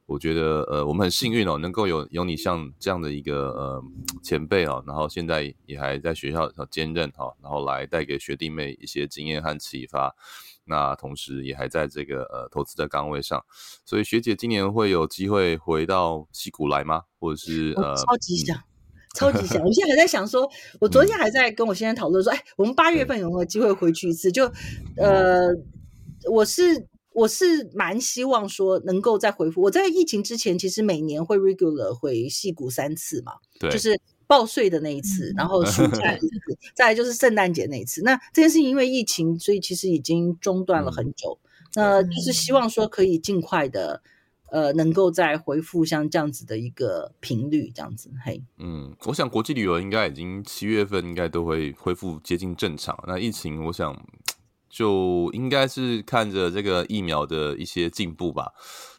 [0.05, 3.83] 我觉得呃我们很幸运哦，能够有有你像这样的一个呃
[4.21, 10.15] 前辈哦，然后现在也还在学校兼任哈，然后来带给学弟妹一些经验和启发，
[10.65, 13.43] 那同时也还在这个呃投资的岗位上，
[13.83, 17.03] 所以学姐今年会有机会回到西谷来吗？
[17.19, 18.57] 或者是呃超级想。
[18.57, 18.63] 嗯
[19.13, 20.49] 超级想，我现在还在想说，
[20.79, 24.31] 我昨天还在跟我先生讨论说，哎，我们八月份有没有机会回去一次？
[24.31, 24.51] 就，
[24.97, 25.49] 呃，
[26.31, 29.61] 我是我是蛮希望说能够再回复。
[29.61, 36.29] 我在疫情之前，其实每年会 regular 回戏谷三次嘛，对，就是报税的那一次，然后暑假一 次，
[36.75, 38.01] 再来就是圣诞节那一次。
[38.01, 41.37] 那这件事情因为疫情，所以其实已经中断了很久。
[41.75, 44.01] 那就是希望说可以尽快的。
[44.53, 52.95] 呃，能够再恢复像这样子的一个频率，这样子，嘿，嗯，我想国际旅游应该已经七月份应该都会恢复接近正常。
[53.07, 53.99] 那疫情，我想
[54.69, 58.51] 就应该是看着这个疫苗的一些进步吧。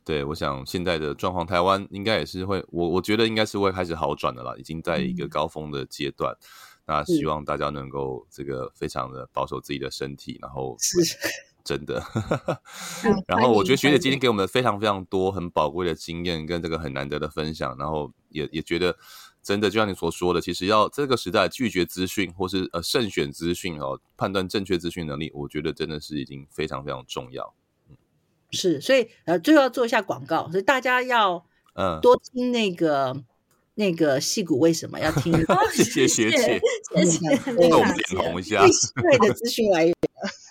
[0.05, 6.33] 对，我想现在的状况，台湾应该也是会，我我觉得应该是会开始好转的啦，已经在一个高峰的阶段。
[6.33, 10.99] 嗯、那希望大家能够这个非常的保守自己的身体，然后是。
[11.65, 12.03] 真的，
[13.27, 18.95] 然后我觉得学姐今天给我们非常非常多很宝贵的经验跟这个很难得的分享，然后也也觉得
[19.43, 27.55] 真的就像你所说的，其实要这个时代拒绝资讯或是呃慎选资讯哦，判断正确资讯能力，我觉得真的是已经非常非常重要。
[28.51, 33.25] 是，所以呃最后要做一下广告，所以大家要嗯多听那个。
[33.77, 35.35] 那个戏骨为什么要听？
[35.75, 36.61] 谢谢学姐，
[36.95, 38.65] 谢谢，为我们脸红一下。
[39.03, 39.93] 对的资讯来源。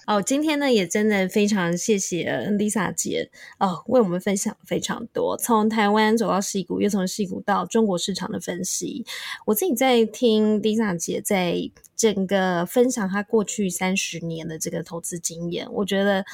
[0.06, 2.26] 哦，今天呢也真的非常谢谢
[2.60, 9.06] Lisa 姐哦，为我们分享非常多，从台湾走到矽谷，又从矽谷到中国市场的分析。
[9.46, 11.56] 我自己在听 Lisa 姐在
[11.96, 16.26] 整个分享她过去三十年的这个投资经验，我觉得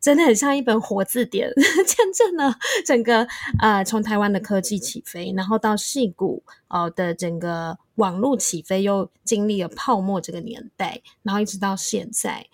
[0.00, 1.50] 真的很像一本活字典，
[1.84, 2.54] 见证了
[2.86, 3.26] 整个
[3.60, 12.46] 呃从台湾的科技起飞，然后到矽谷哦的整个网络起飞，又经历了泡沫这个年代，然后一直到现在。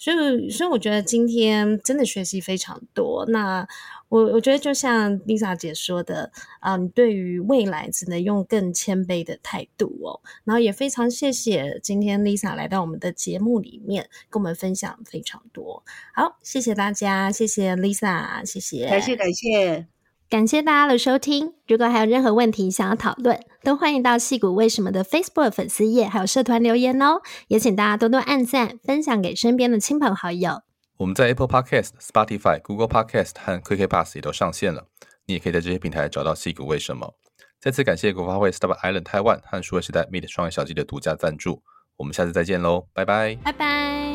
[0.00, 3.26] 所以，所以我觉得今天真的学习非常多。
[3.26, 3.68] 那
[4.08, 10.20] 我我觉得就像 Lisa 姐说的，啊、对于未来只能用更谦卑的态度哦。
[10.44, 15.84] 然后也非常谢谢今天 Lisa 来到我们的节目里面，跟我们分享非常多。
[16.14, 19.99] 好，谢谢大家，谢谢 Lisa，谢谢，感谢感谢。
[20.30, 21.54] 感谢大家的收听。
[21.66, 27.20] 如果还有任何问题想要讨论，都欢迎到矽谷为什么的 Facebook 粉丝页还有社团留言哦。
[27.48, 30.62] 也请大家多多按赞，分享给身边的亲朋好友。
[30.98, 34.86] 我们在 Apple Podcast、Spotify、Google Podcast 和 KKBOX 也都上线了，
[35.26, 37.12] 你也可以在这些平台找到矽谷为什么。
[37.60, 41.60] 再次感谢国发会 Startup Island Taiwan 和数位时代 Meet 创业小记的独家赞助。
[41.96, 44.09] 我们下次再见喽，拜拜，拜拜。